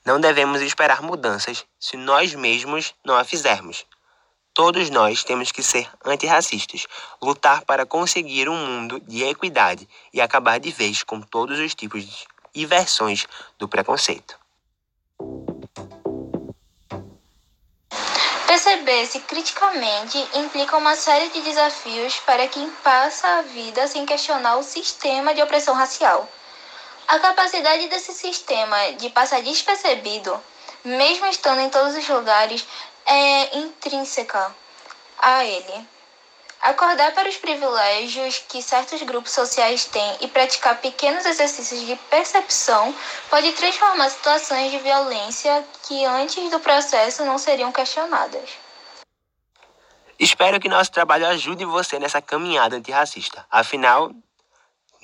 Não 0.08 0.22
devemos 0.22 0.62
esperar 0.62 1.02
mudanças 1.02 1.66
se 1.78 1.98
nós 1.98 2.34
mesmos 2.34 2.96
não 3.04 3.18
a 3.18 3.26
fizermos. 3.26 3.86
Todos 4.54 4.90
nós 4.90 5.22
temos 5.22 5.52
que 5.52 5.62
ser 5.62 5.92
antirracistas, 6.06 6.88
lutar 7.22 7.66
para 7.66 7.86
conseguir 7.86 8.48
um 8.48 8.56
mundo 8.56 9.02
de 9.02 9.26
equidade 9.26 9.86
e 10.14 10.22
acabar 10.22 10.62
de 10.62 10.72
vez 10.72 11.04
com 11.04 11.20
todos 11.20 11.60
os 11.60 11.76
tipos 11.76 12.26
e 12.56 12.66
versões 12.66 13.28
do 13.60 13.68
preconceito. 13.68 14.40
Perceber-se 18.48 19.20
criticamente 19.20 20.18
implica 20.36 20.78
uma 20.78 20.96
série 20.96 21.28
de 21.32 21.42
desafios 21.42 22.16
para 22.22 22.48
quem 22.48 22.72
passa 22.82 23.28
a 23.40 23.42
vida 23.42 23.86
sem 23.90 24.06
questionar 24.06 24.56
o 24.56 24.64
sistema 24.64 25.36
de 25.36 25.42
opressão 25.42 25.76
racial. 25.76 26.30
A 27.08 27.20
capacidade 27.20 27.88
desse 27.88 28.14
sistema 28.14 28.92
de 28.94 29.10
passar 29.10 29.42
despercebido, 29.42 30.38
mesmo 30.84 31.26
estando 31.28 31.62
em 31.62 31.70
todos 31.70 31.96
os 31.96 32.08
lugares, 32.10 32.68
é 33.06 33.58
intrínseca 33.58 34.54
a 35.18 35.46
ele. 35.46 35.88
Acordar 36.62 37.14
para 37.14 37.30
os 37.30 37.38
privilégios 37.38 38.44
que 38.50 38.62
certos 38.62 39.02
grupos 39.04 39.32
sociais 39.32 39.86
têm 39.86 40.18
e 40.20 40.28
praticar 40.28 40.82
pequenos 40.82 41.26
exercícios 41.26 41.86
de 41.86 41.96
percepção 42.10 42.94
pode 43.30 43.54
transformar 43.54 44.10
situações 44.10 44.72
de 44.72 44.80
violência 44.80 45.66
que 45.84 46.04
antes 46.04 46.52
do 46.52 46.60
processo 46.60 47.24
não 47.24 47.38
seriam 47.38 47.72
questionadas. 47.72 48.50
Espero 50.20 50.60
que 50.60 50.68
nosso 50.68 50.92
trabalho 50.92 51.28
ajude 51.28 51.64
você 51.64 52.00
nessa 52.00 52.22
caminhada 52.22 52.76
antirracista. 52.76 53.46
Afinal, 53.50 54.12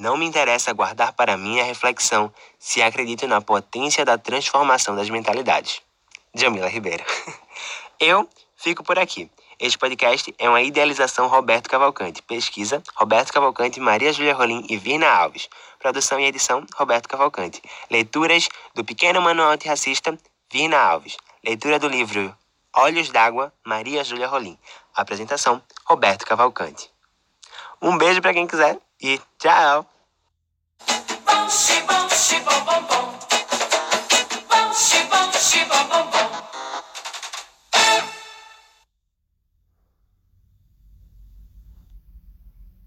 não 0.04 0.18
me 0.18 0.26
interessa 0.26 0.74
guardar 0.74 1.13
para 1.13 1.38
mim 1.38 1.62
a 1.62 1.63
reflexão 1.63 2.32
se 2.60 2.82
acredito 2.82 3.26
na 3.26 3.39
potência 3.39 4.04
da 4.04 4.18
transformação 4.18 4.98
das 4.98 5.10
mentalidades. 5.10 5.82
Jamila 6.36 6.68
Ribeiro. 6.68 7.06
Eu 7.98 8.28
fico 8.58 8.84
por 8.84 9.00
aqui. 9.00 9.32
Este 9.58 9.78
podcast 9.78 10.36
é 10.38 10.50
uma 10.50 10.62
idealização 10.62 11.28
Roberto 11.28 11.70
Cavalcante. 11.70 12.22
Pesquisa 12.22 12.84
Roberto 12.96 13.32
Cavalcante, 13.32 13.80
Maria 13.80 14.12
Júlia 14.12 14.34
Rolim 14.34 14.66
e 14.70 14.76
Virna 14.76 15.08
Alves. 15.08 15.48
Produção 15.80 16.20
e 16.20 16.26
edição 16.26 16.66
Roberto 16.76 17.08
Cavalcante. 17.08 17.62
Leituras 17.89 18.50
do 18.76 18.84
Pequeno 18.84 19.22
Manual 19.22 19.52
Antirracista 19.52 20.18
Virna 20.52 20.80
Alves. 20.80 21.16
Leitura 21.42 21.80
do 21.80 21.88
livro 21.88 22.36
Olhos 22.76 23.10
d'Água, 23.10 23.54
Maria 23.66 24.04
Júlia 24.04 24.28
Rolim. 24.28 24.58
Apresentação 24.94 25.63
Roberto 25.86 26.26
Cavalcante. 26.26 26.92
Um 27.82 27.98
beijo 27.98 28.22
para 28.22 28.34
quem 28.34 28.46
quiser 28.46 28.78
e 29.02 29.18
tchau! 29.39 29.93